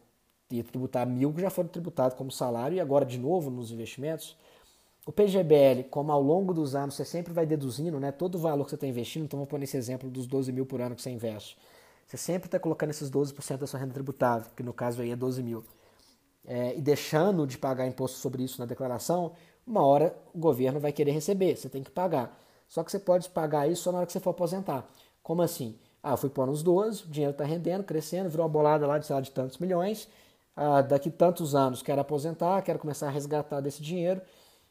ia 0.50 0.62
tributar 0.62 1.06
mil 1.06 1.32
que 1.32 1.40
já 1.40 1.48
foram 1.48 1.68
tributados 1.68 2.16
como 2.16 2.30
salário 2.30 2.76
e 2.76 2.80
agora 2.80 3.06
de 3.06 3.18
novo 3.18 3.50
nos 3.50 3.70
investimentos. 3.70 4.36
O 5.06 5.12
PGBL, 5.12 5.84
como 5.88 6.12
ao 6.12 6.20
longo 6.20 6.52
dos 6.52 6.74
anos 6.74 6.94
você 6.94 7.04
sempre 7.04 7.32
vai 7.32 7.46
deduzindo 7.46 7.98
né, 7.98 8.12
todo 8.12 8.34
o 8.34 8.38
valor 8.38 8.64
que 8.64 8.70
você 8.70 8.74
está 8.74 8.86
investindo, 8.86 9.24
então 9.24 9.38
vou 9.38 9.46
pôr 9.46 9.58
nesse 9.58 9.76
exemplo 9.76 10.10
dos 10.10 10.26
12 10.26 10.52
mil 10.52 10.66
por 10.66 10.80
ano 10.80 10.94
que 10.94 11.00
você 11.00 11.10
investe. 11.10 11.56
Você 12.06 12.16
sempre 12.16 12.46
está 12.46 12.58
colocando 12.58 12.90
esses 12.90 13.10
12% 13.10 13.58
da 13.58 13.66
sua 13.66 13.80
renda 13.80 13.92
tributável, 13.92 14.50
que 14.56 14.62
no 14.62 14.72
caso 14.72 15.02
aí 15.02 15.10
é 15.10 15.16
12 15.16 15.42
mil, 15.42 15.64
é, 16.44 16.76
e 16.76 16.80
deixando 16.80 17.46
de 17.46 17.58
pagar 17.58 17.86
imposto 17.86 18.18
sobre 18.18 18.44
isso 18.44 18.60
na 18.60 18.66
declaração, 18.66 19.32
uma 19.66 19.84
hora 19.84 20.16
o 20.32 20.38
governo 20.38 20.78
vai 20.78 20.92
querer 20.92 21.10
receber, 21.10 21.56
você 21.56 21.68
tem 21.68 21.82
que 21.82 21.90
pagar. 21.90 22.38
Só 22.68 22.84
que 22.84 22.90
você 22.90 22.98
pode 22.98 23.28
pagar 23.30 23.68
isso 23.68 23.82
só 23.82 23.92
na 23.92 23.98
hora 23.98 24.06
que 24.06 24.12
você 24.12 24.20
for 24.20 24.30
aposentar. 24.30 24.88
Como 25.22 25.42
assim? 25.42 25.76
Ah, 26.02 26.12
eu 26.12 26.16
fui 26.16 26.30
pôr 26.30 26.46
nos 26.46 26.62
12, 26.62 27.04
o 27.04 27.08
dinheiro 27.08 27.32
está 27.32 27.44
rendendo, 27.44 27.82
crescendo, 27.82 28.30
virou 28.30 28.46
uma 28.46 28.52
bolada 28.52 28.86
lá 28.86 28.98
de, 28.98 29.12
lá, 29.12 29.20
de 29.20 29.30
tantos 29.32 29.58
milhões. 29.58 30.08
Ah, 30.54 30.82
daqui 30.82 31.10
tantos 31.10 31.54
anos 31.54 31.82
quero 31.82 32.00
aposentar, 32.00 32.62
quero 32.62 32.78
começar 32.78 33.08
a 33.08 33.10
resgatar 33.10 33.60
desse 33.60 33.82
dinheiro. 33.82 34.22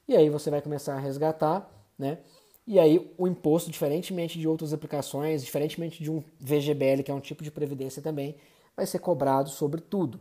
E 0.07 0.15
aí 0.15 0.29
você 0.29 0.49
vai 0.49 0.61
começar 0.61 0.95
a 0.95 0.99
resgatar, 0.99 1.69
né? 1.97 2.19
E 2.67 2.79
aí 2.79 3.13
o 3.17 3.27
imposto, 3.27 3.69
diferentemente 3.69 4.39
de 4.39 4.47
outras 4.47 4.73
aplicações, 4.73 5.43
diferentemente 5.43 6.03
de 6.03 6.09
um 6.09 6.23
VGBL, 6.39 7.03
que 7.03 7.11
é 7.11 7.13
um 7.13 7.19
tipo 7.19 7.43
de 7.43 7.51
previdência 7.51 8.01
também, 8.01 8.35
vai 8.75 8.85
ser 8.87 8.99
cobrado 8.99 9.49
sobre 9.49 9.81
tudo. 9.81 10.19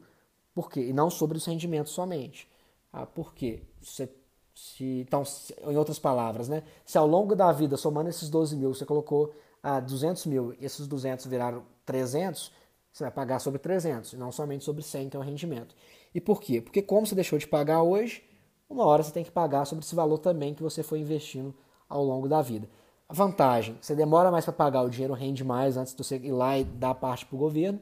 Por 0.55 0.71
quê? 0.71 0.81
E 0.81 0.93
não 0.93 1.09
sobre 1.09 1.39
os 1.39 1.47
rendimentos 1.47 1.93
somente. 1.93 2.49
Ah, 2.93 3.07
por 3.07 3.35
quê? 3.35 3.63
Se, 3.81 4.09
se, 4.55 4.85
então, 5.01 5.25
se, 5.25 5.55
em 5.67 5.77
outras 5.77 5.99
palavras, 5.99 6.49
né? 6.49 6.63
se 6.85 6.99
ao 6.99 7.07
longo 7.07 7.35
da 7.35 7.51
vida, 7.51 7.77
somando 7.77 8.11
esses 8.11 8.29
12 8.29 8.57
mil, 8.57 8.75
você 8.75 8.85
colocou 8.85 9.35
ah, 9.63 9.81
200 9.81 10.27
mil 10.27 10.55
e 10.61 10.65
esses 10.65 10.87
200 10.87 11.27
viraram 11.27 11.65
300, 11.87 12.53
você 12.93 13.05
vai 13.05 13.11
pagar 13.11 13.41
sobre 13.41 13.59
300, 13.59 14.13
não 14.13 14.31
somente 14.31 14.65
sobre 14.65 14.83
100, 14.83 15.09
que 15.09 15.17
é 15.17 15.21
o 15.21 15.23
rendimento. 15.23 15.75
E 16.15 16.21
por 16.21 16.41
quê? 16.41 16.61
Porque 16.61 16.83
como 16.83 17.07
você 17.07 17.15
deixou 17.15 17.39
de 17.39 17.49
pagar 17.49 17.83
hoje, 17.83 18.23
uma 18.69 18.85
hora 18.85 19.03
você 19.03 19.11
tem 19.11 19.25
que 19.25 19.33
pagar 19.33 19.65
sobre 19.65 19.85
esse 19.85 19.95
valor 19.95 20.19
também 20.19 20.55
que 20.55 20.63
você 20.63 20.83
foi 20.83 21.01
investindo 21.01 21.55
ao 21.95 22.05
longo 22.05 22.29
da 22.29 22.43
vida. 22.43 22.69
A 23.09 23.15
vantagem, 23.15 23.79
você 23.81 23.95
demora 23.95 24.31
mais 24.31 24.45
para 24.45 24.53
pagar, 24.53 24.83
o 24.83 24.91
dinheiro 24.91 25.15
rende 25.15 25.45
mais 25.45 25.77
antes 25.77 25.95
de 25.95 26.03
você 26.03 26.17
ir 26.17 26.33
lá 26.33 26.59
e 26.59 26.65
dar 26.65 26.95
parte 26.95 27.25
para 27.25 27.37
o 27.37 27.39
governo. 27.39 27.81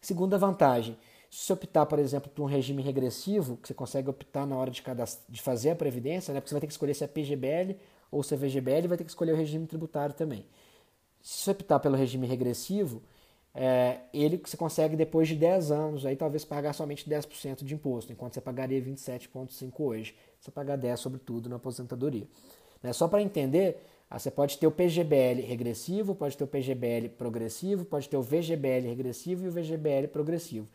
Segunda 0.00 0.36
vantagem, 0.36 0.96
se 1.30 1.44
você 1.44 1.52
optar, 1.52 1.86
por 1.86 1.98
exemplo, 1.98 2.30
por 2.30 2.42
um 2.42 2.46
regime 2.46 2.82
regressivo, 2.82 3.56
que 3.58 3.68
você 3.68 3.74
consegue 3.74 4.10
optar 4.10 4.46
na 4.46 4.56
hora 4.56 4.70
de, 4.70 4.82
de 5.28 5.40
fazer 5.40 5.70
a 5.70 5.76
previdência, 5.76 6.34
né? 6.34 6.40
porque 6.40 6.48
você 6.48 6.54
vai 6.54 6.60
ter 6.60 6.66
que 6.66 6.72
escolher 6.72 6.94
se 6.94 7.04
é 7.04 7.06
PGBL 7.06 7.76
ou 8.10 8.22
se 8.22 8.34
é 8.34 8.36
VGBL, 8.36 8.88
vai 8.88 8.98
ter 8.98 9.04
que 9.04 9.10
escolher 9.10 9.32
o 9.32 9.36
regime 9.36 9.66
tributário 9.66 10.14
também. 10.14 10.44
Se 11.22 11.44
você 11.44 11.50
optar 11.52 11.78
pelo 11.78 11.96
regime 11.96 12.26
regressivo, 12.26 13.02
é, 13.54 14.00
ele 14.12 14.40
você 14.44 14.56
consegue 14.56 14.96
depois 14.96 15.28
de 15.28 15.34
10 15.34 15.70
anos 15.70 16.06
aí 16.06 16.16
talvez 16.16 16.44
pagar 16.44 16.72
somente 16.72 17.08
10% 17.08 17.64
de 17.64 17.74
imposto, 17.74 18.12
enquanto 18.12 18.34
você 18.34 18.40
pagaria 18.40 18.80
27,5% 18.80 19.72
hoje. 19.78 20.14
Você 20.40 20.50
paga 20.50 20.78
10% 20.78 20.96
sobre 20.96 21.18
tudo 21.18 21.48
na 21.48 21.56
aposentadoria. 21.56 22.26
Né? 22.82 22.92
Só 22.92 23.08
para 23.08 23.22
entender, 23.22 23.82
ah, 24.10 24.18
você 24.18 24.30
pode 24.30 24.58
ter 24.58 24.66
o 24.66 24.70
PGBL 24.70 25.42
regressivo, 25.42 26.14
pode 26.14 26.36
ter 26.36 26.44
o 26.44 26.46
PGBL 26.46 27.08
progressivo, 27.16 27.84
pode 27.84 28.08
ter 28.08 28.16
o 28.16 28.22
VGBL 28.22 28.86
regressivo 28.86 29.44
e 29.44 29.48
o 29.48 29.52
VGBL 29.52 30.08
progressivo. 30.12 30.68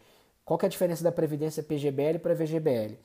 Qual 0.46 0.60
é 0.62 0.66
a 0.66 0.70
diferença 0.70 1.04
da 1.04 1.12
previdência 1.12 1.64
PGBL 1.64 2.20
para 2.20 2.34
VGBL? 2.34 2.98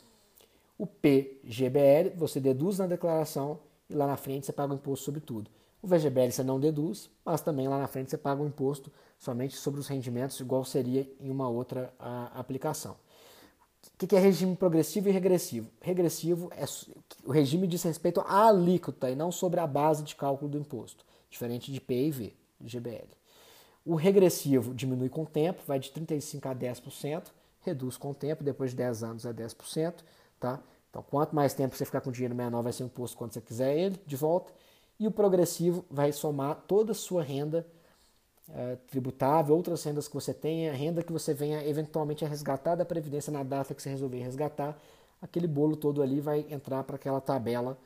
O 0.77 0.87
PGBL 0.87 2.11
você 2.17 2.41
deduz 2.41 2.79
na 2.79 2.87
declaração 2.87 3.59
e 3.89 3.95
lá 3.95 4.07
na 4.07 4.17
frente 4.17 4.47
você 4.47 4.53
paga 4.53 4.73
o 4.73 4.77
imposto 4.77 5.05
sobre 5.05 5.21
tudo. 5.21 5.51
O 5.81 5.87
VGBL 5.87 6.31
você 6.31 6.43
não 6.43 6.59
deduz, 6.59 7.09
mas 7.25 7.41
também 7.41 7.69
lá 7.69 7.79
na 7.79 7.87
frente 7.87 8.11
você 8.11 8.19
paga 8.19 8.43
o 8.43 8.47
imposto 8.47 8.91
somente 9.19 9.57
sobre 9.57 9.81
os 9.81 9.87
rendimentos, 9.87 10.39
igual 10.41 10.65
seria 10.65 11.09
em 11.21 11.31
uma 11.31 11.49
outra 11.49 11.93
a, 11.99 12.39
aplicação. 12.39 12.97
O 13.95 14.07
que 14.07 14.15
é 14.15 14.19
regime 14.19 14.55
progressivo 14.55 15.09
e 15.09 15.13
regressivo? 15.13 15.71
Regressivo 15.81 16.51
é 16.55 16.65
o 17.25 17.33
regime 17.33 17.67
diz 17.67 17.83
respeito 17.83 18.21
à 18.21 18.47
alíquota 18.47 19.11
e 19.11 19.17
não 19.17 19.33
sobre 19.33 19.59
a 19.61 19.67
base 19.67 20.03
de 20.03 20.15
cálculo 20.15 20.51
do 20.51 20.59
imposto, 20.59 21.05
diferente 21.29 21.73
de 21.73 21.81
P 21.81 22.11
V, 22.11 22.35
de 22.61 22.79
GBL. 22.79 23.09
O 23.85 23.95
regressivo 23.95 24.75
diminui 24.75 25.09
com 25.09 25.23
o 25.23 25.27
tempo, 25.27 25.63
vai 25.67 25.79
de 25.79 25.91
35% 25.91 26.47
a 26.47 26.55
10%, 26.55 27.25
reduz 27.63 27.97
com 27.97 28.11
o 28.11 28.15
tempo, 28.15 28.45
depois 28.45 28.71
de 28.71 28.77
10 28.77 29.03
anos 29.03 29.25
é 29.25 29.33
10%. 29.33 29.95
Tá? 30.39 30.61
Então, 30.91 31.03
quanto 31.03 31.35
mais 31.35 31.55
tempo 31.55 31.77
você 31.77 31.85
ficar 31.85 32.01
com 32.01 32.13
dinheiro 32.13 32.35
menor, 32.35 32.63
vai 32.63 32.73
ser 32.73 32.85
imposto 32.85 33.17
quando 33.17 33.33
você 33.33 33.41
quiser 33.41 33.77
ele 33.77 34.01
de 34.07 34.17
volta. 34.17 34.53
E 34.99 35.07
o 35.07 35.11
progressivo 35.11 35.85
vai 35.91 36.13
somar 36.13 36.65
toda 36.67 36.93
a 36.93 36.95
sua 36.95 37.23
renda 37.23 37.67
é, 38.55 38.77
tributável, 38.91 39.55
outras 39.55 39.83
rendas 39.85 40.09
que 40.09 40.15
você 40.15 40.33
tenha, 40.33 40.73
renda 40.73 41.03
que 41.03 41.13
você 41.13 41.35
venha 41.35 41.67
eventualmente 41.67 42.25
a 42.25 42.29
resgatar 42.29 42.75
da 42.75 42.85
Previdência 42.85 43.33
na 43.33 43.43
data 43.43 43.75
que 43.75 43.83
você 43.83 43.91
resolver 43.91 44.19
resgatar, 44.21 44.79
aquele 45.21 45.47
bolo 45.47 45.77
todo 45.77 46.03
ali 46.03 46.21
vai 46.21 46.47
entrar 46.51 46.83
para 46.85 46.97
aquela 46.97 47.21
tabela 47.21 47.79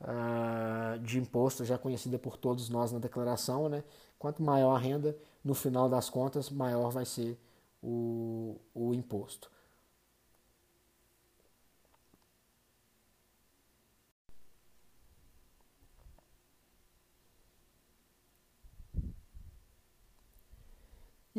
uh, 0.00 0.98
de 1.00 1.18
imposto 1.18 1.64
já 1.64 1.78
conhecida 1.78 2.18
por 2.18 2.36
todos 2.36 2.68
nós 2.68 2.92
na 2.92 2.98
declaração. 2.98 3.68
Né? 3.68 3.84
Quanto 4.18 4.42
maior 4.42 4.74
a 4.74 4.78
renda, 4.78 5.16
no 5.44 5.54
final 5.54 5.88
das 5.88 6.10
contas, 6.10 6.50
maior 6.50 6.90
vai 6.90 7.04
ser 7.04 7.38
o, 7.82 8.56
o 8.74 8.92
imposto. 8.94 9.50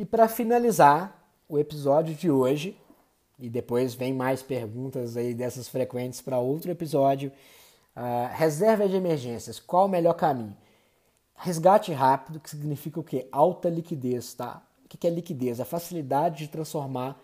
E 0.00 0.04
para 0.06 0.28
finalizar 0.28 1.30
o 1.46 1.58
episódio 1.58 2.14
de 2.14 2.30
hoje, 2.30 2.74
e 3.38 3.50
depois 3.50 3.92
vem 3.92 4.14
mais 4.14 4.42
perguntas 4.42 5.14
aí 5.14 5.34
dessas 5.34 5.68
frequentes 5.68 6.22
para 6.22 6.38
outro 6.38 6.70
episódio, 6.70 7.30
uh, 7.94 8.34
reserva 8.34 8.88
de 8.88 8.96
emergências, 8.96 9.60
qual 9.60 9.84
o 9.84 9.88
melhor 9.90 10.14
caminho? 10.14 10.56
Resgate 11.34 11.92
rápido, 11.92 12.40
que 12.40 12.48
significa 12.48 12.98
o 12.98 13.04
quê? 13.04 13.28
Alta 13.30 13.68
liquidez, 13.68 14.32
tá? 14.32 14.62
O 14.86 14.88
que 14.88 15.06
é 15.06 15.10
liquidez? 15.10 15.60
A 15.60 15.66
facilidade 15.66 16.38
de 16.38 16.48
transformar 16.48 17.22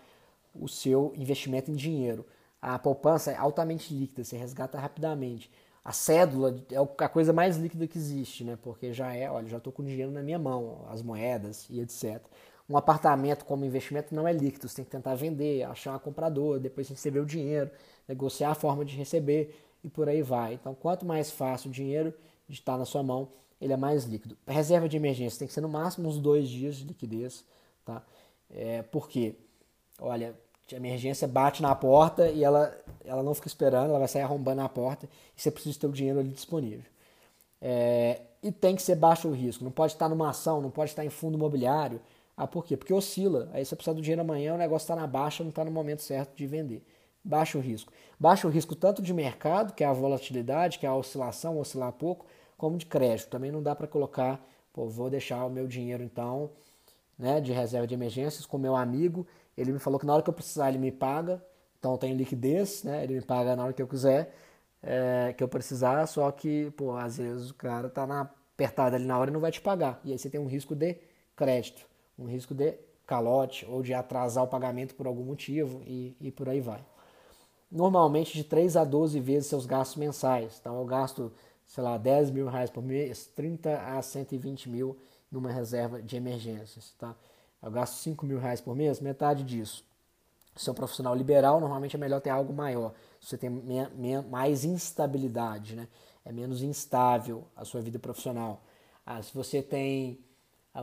o 0.53 0.67
seu 0.67 1.11
investimento 1.15 1.71
em 1.71 1.75
dinheiro. 1.75 2.23
A 2.61 2.77
poupança 2.77 3.31
é 3.31 3.37
altamente 3.37 3.91
líquida, 3.91 4.23
você 4.23 4.37
resgata 4.37 4.77
rapidamente. 4.77 5.49
A 5.83 5.93
cédula 5.93 6.63
é 6.71 7.03
a 7.03 7.09
coisa 7.09 7.33
mais 7.33 7.57
líquida 7.57 7.87
que 7.87 7.97
existe, 7.97 8.43
né? 8.43 8.55
Porque 8.61 8.93
já 8.93 9.15
é, 9.15 9.31
olha, 9.31 9.47
já 9.47 9.57
estou 9.57 9.73
com 9.73 9.83
dinheiro 9.83 10.11
na 10.11 10.21
minha 10.21 10.37
mão, 10.37 10.85
as 10.91 11.01
moedas 11.01 11.65
e 11.71 11.79
etc. 11.79 12.21
Um 12.69 12.75
apartamento 12.75 13.45
como 13.45 13.63
investimento 13.63 14.13
não 14.13 14.27
é 14.27 14.33
líquido, 14.33 14.67
você 14.67 14.77
tem 14.77 14.85
que 14.85 14.91
tentar 14.91 15.15
vender, 15.15 15.63
achar 15.63 15.95
um 15.95 15.99
comprador, 15.99 16.59
depois 16.59 16.89
receber 16.89 17.19
o 17.19 17.25
dinheiro, 17.25 17.71
negociar 18.07 18.51
a 18.51 18.55
forma 18.55 18.83
de 18.83 18.95
receber 18.95 19.55
e 19.83 19.89
por 19.89 20.09
aí 20.09 20.21
vai. 20.21 20.55
Então, 20.55 20.75
quanto 20.75 21.05
mais 21.05 21.31
fácil 21.31 21.69
o 21.69 21.73
dinheiro 21.73 22.13
de 22.47 22.55
estar 22.55 22.77
na 22.77 22.85
sua 22.85 23.01
mão, 23.01 23.29
ele 23.59 23.73
é 23.73 23.77
mais 23.77 24.03
líquido. 24.03 24.37
reserva 24.45 24.87
de 24.87 24.97
emergência 24.97 25.39
tem 25.39 25.47
que 25.47 25.53
ser 25.53 25.61
no 25.61 25.69
máximo 25.69 26.07
uns 26.07 26.19
dois 26.19 26.49
dias 26.49 26.75
de 26.75 26.85
liquidez, 26.85 27.43
tá? 27.85 28.03
É, 28.49 28.81
por 28.83 29.09
quê? 29.09 29.35
Olha, 29.99 30.35
a 30.71 30.75
emergência 30.75 31.27
bate 31.27 31.61
na 31.61 31.73
porta 31.73 32.29
e 32.29 32.43
ela, 32.43 32.75
ela 33.05 33.23
não 33.23 33.33
fica 33.33 33.47
esperando, 33.47 33.89
ela 33.89 33.99
vai 33.99 34.07
sair 34.07 34.21
arrombando 34.21 34.61
a 34.61 34.69
porta 34.69 35.07
e 35.35 35.41
você 35.41 35.49
precisa 35.49 35.79
ter 35.79 35.87
o 35.87 35.91
dinheiro 35.91 36.19
ali 36.19 36.29
disponível. 36.29 36.85
É, 37.61 38.21
e 38.43 38.51
tem 38.51 38.75
que 38.75 38.81
ser 38.81 38.95
baixo 38.95 39.27
o 39.27 39.33
risco, 39.33 39.63
não 39.63 39.71
pode 39.71 39.93
estar 39.93 40.07
numa 40.07 40.29
ação, 40.29 40.61
não 40.61 40.69
pode 40.69 40.91
estar 40.91 41.03
em 41.03 41.09
fundo 41.09 41.37
imobiliário, 41.37 41.99
ah, 42.37 42.45
por 42.47 42.63
quê? 42.63 42.77
Porque 42.77 42.93
oscila. 42.93 43.49
Aí 43.51 43.65
você 43.65 43.75
precisa 43.75 43.95
do 43.95 44.01
dinheiro 44.01 44.21
amanhã, 44.21 44.53
o 44.53 44.57
negócio 44.57 44.85
está 44.85 44.95
na 44.95 45.07
baixa, 45.07 45.43
não 45.43 45.49
está 45.49 45.65
no 45.65 45.71
momento 45.71 46.03
certo 46.03 46.35
de 46.35 46.45
vender. 46.45 46.85
Baixo 47.23 47.59
risco. 47.59 47.91
Baixo 48.19 48.47
risco 48.47 48.75
tanto 48.75 49.01
de 49.01 49.11
mercado, 49.11 49.73
que 49.73 49.83
é 49.83 49.87
a 49.87 49.93
volatilidade, 49.93 50.77
que 50.77 50.85
é 50.85 50.89
a 50.89 50.95
oscilação, 50.95 51.59
oscilar 51.59 51.91
pouco, 51.93 52.27
como 52.55 52.77
de 52.77 52.85
crédito. 52.85 53.29
Também 53.29 53.51
não 53.51 53.61
dá 53.63 53.75
para 53.75 53.87
colocar, 53.87 54.39
pô, 54.71 54.87
vou 54.87 55.09
deixar 55.09 55.43
o 55.45 55.49
meu 55.49 55.67
dinheiro 55.67 56.03
então, 56.03 56.51
né, 57.17 57.41
de 57.41 57.51
reserva 57.51 57.87
de 57.87 57.95
emergências 57.95 58.45
com 58.45 58.57
meu 58.59 58.75
amigo. 58.75 59.25
Ele 59.57 59.71
me 59.71 59.79
falou 59.79 59.99
que 59.99 60.05
na 60.05 60.13
hora 60.13 60.21
que 60.23 60.29
eu 60.29 60.33
precisar 60.33 60.69
ele 60.69 60.77
me 60.77 60.91
paga, 60.91 61.43
então 61.79 61.97
tenho 61.97 62.15
liquidez, 62.15 62.83
né, 62.83 63.03
ele 63.03 63.15
me 63.15 63.21
paga 63.21 63.55
na 63.55 63.63
hora 63.63 63.73
que 63.73 63.81
eu 63.81 63.87
quiser, 63.87 64.33
é, 64.83 65.33
que 65.35 65.43
eu 65.43 65.47
precisar, 65.47 66.05
só 66.07 66.31
que, 66.31 66.71
pô, 66.77 66.95
às 66.95 67.17
vezes 67.17 67.49
o 67.49 67.55
cara 67.55 67.89
tá 67.89 68.05
na, 68.05 68.21
apertado 68.21 68.95
ali 68.95 69.05
na 69.05 69.17
hora 69.17 69.31
e 69.31 69.33
não 69.33 69.39
vai 69.39 69.51
te 69.51 69.61
pagar. 69.61 69.99
E 70.05 70.11
aí 70.11 70.19
você 70.19 70.29
tem 70.29 70.39
um 70.39 70.47
risco 70.47 70.75
de 70.75 70.97
crédito 71.35 71.87
um 72.17 72.25
risco 72.25 72.53
de 72.53 72.77
calote 73.05 73.65
ou 73.65 73.81
de 73.81 73.93
atrasar 73.93 74.43
o 74.43 74.47
pagamento 74.47 74.95
por 74.95 75.07
algum 75.07 75.23
motivo 75.23 75.81
e, 75.85 76.15
e 76.19 76.31
por 76.31 76.49
aí 76.49 76.59
vai. 76.59 76.83
Normalmente 77.71 78.33
de 78.33 78.43
3 78.43 78.77
a 78.77 78.83
12 78.83 79.19
vezes 79.19 79.49
seus 79.49 79.65
gastos 79.65 79.97
mensais. 79.97 80.57
Então 80.59 80.77
eu 80.77 80.85
gasto, 80.85 81.31
sei 81.65 81.83
lá, 81.83 81.97
10 81.97 82.31
mil 82.31 82.47
reais 82.47 82.69
por 82.69 82.83
mês, 82.83 83.27
30 83.27 83.77
a 83.77 84.01
120 84.01 84.69
mil 84.69 84.97
numa 85.31 85.51
reserva 85.51 86.01
de 86.01 86.15
emergências. 86.15 86.93
Tá? 86.97 87.15
Eu 87.61 87.71
gasto 87.71 87.95
5 87.95 88.25
mil 88.25 88.39
reais 88.39 88.61
por 88.61 88.75
mês, 88.75 88.99
metade 88.99 89.43
disso. 89.43 89.85
Se 90.55 90.69
é 90.69 90.71
um 90.71 90.75
profissional 90.75 91.13
liberal, 91.13 91.59
normalmente 91.59 91.95
é 91.95 91.99
melhor 91.99 92.19
ter 92.19 92.31
algo 92.31 92.51
maior. 92.51 92.93
Você 93.21 93.37
tem 93.37 93.49
mais 94.29 94.63
instabilidade, 94.65 95.75
né? 95.75 95.87
é 96.27 96.31
menos 96.31 96.61
instável 96.61 97.45
a 97.55 97.63
sua 97.63 97.79
vida 97.79 97.97
profissional. 97.97 98.61
Ah, 99.05 99.21
se 99.21 99.33
você 99.33 99.61
tem 99.61 100.19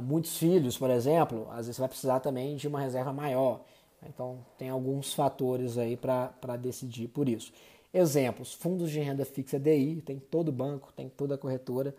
muitos 0.00 0.36
filhos, 0.36 0.76
por 0.76 0.90
exemplo, 0.90 1.46
às 1.50 1.66
vezes 1.66 1.76
você 1.76 1.82
vai 1.82 1.88
precisar 1.88 2.20
também 2.20 2.56
de 2.56 2.66
uma 2.66 2.80
reserva 2.80 3.12
maior. 3.12 3.64
Então, 4.06 4.44
tem 4.58 4.68
alguns 4.68 5.14
fatores 5.14 5.78
aí 5.78 5.96
para 5.96 6.56
decidir 6.58 7.08
por 7.08 7.28
isso. 7.28 7.52
Exemplos: 7.92 8.52
fundos 8.52 8.90
de 8.90 9.00
renda 9.00 9.24
fixa 9.24 9.58
DI, 9.58 10.02
tem 10.02 10.18
todo 10.18 10.52
banco, 10.52 10.92
tem 10.92 11.08
toda 11.08 11.38
corretora. 11.38 11.94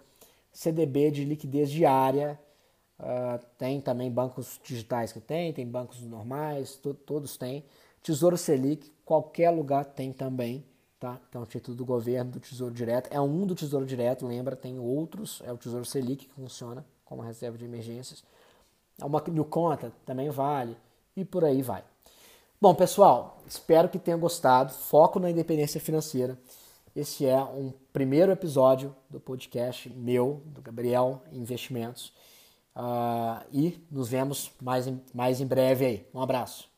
CDB 0.52 1.12
de 1.12 1.26
liquidez 1.26 1.70
diária, 1.70 2.40
uh, 3.00 3.44
tem 3.58 3.82
também 3.82 4.10
bancos 4.12 4.60
digitais 4.64 5.12
que 5.12 5.20
tem, 5.20 5.52
tem 5.52 5.68
bancos 5.68 6.02
normais, 6.02 6.76
to 6.76 6.94
todos 6.94 7.38
têm. 7.38 7.64
Tesouro 8.02 8.38
Selic, 8.38 8.92
qualquer 9.04 9.50
lugar 9.50 9.84
tem 9.86 10.14
também, 10.14 10.64
tá? 11.00 11.20
Então, 11.28 11.46
título 11.46 11.76
do 11.76 11.86
governo, 11.86 12.32
do 12.32 12.40
Tesouro 12.40 12.74
Direto. 12.74 13.10
É 13.12 13.20
um 13.20 13.46
do 13.46 13.56
Tesouro 13.56 13.86
Direto, 13.86 14.28
lembra, 14.28 14.56
tem 14.56 14.80
outros, 14.80 15.42
é 15.44 15.52
o 15.52 15.58
Tesouro 15.58 15.86
Selic 15.86 16.28
que 16.28 16.34
funciona 16.34 16.86
como 17.06 17.22
reserva 17.22 17.58
de 17.58 17.66
emergências. 17.66 18.24
Uma 19.02 19.22
no 19.28 19.46
conta 19.46 19.92
também 20.06 20.30
vale 20.30 20.76
e 21.16 21.24
por 21.24 21.46
aí 21.46 21.62
vai. 21.62 21.84
Bom, 22.60 22.74
pessoal, 22.74 23.38
espero 23.46 23.90
que 23.90 24.00
tenham 24.00 24.20
gostado. 24.20 24.74
Foco 24.74 25.20
na 25.20 25.30
independência 25.30 25.80
financeira. 25.80 26.38
Esse 26.96 27.26
é 27.26 27.44
um 27.44 27.74
primeiro 27.92 28.32
episódio 28.32 28.96
do 29.10 29.20
podcast 29.20 29.90
meu, 29.90 30.42
do 30.46 30.62
Gabriel 30.62 31.22
Investimentos. 31.32 32.14
Uh, 32.76 33.44
e 33.52 33.86
nos 33.92 34.10
vemos 34.10 34.52
mais 34.62 34.88
em, 34.88 35.02
mais 35.14 35.42
em 35.42 35.46
breve 35.46 35.86
aí. 35.86 36.08
Um 36.14 36.22
abraço. 36.22 36.75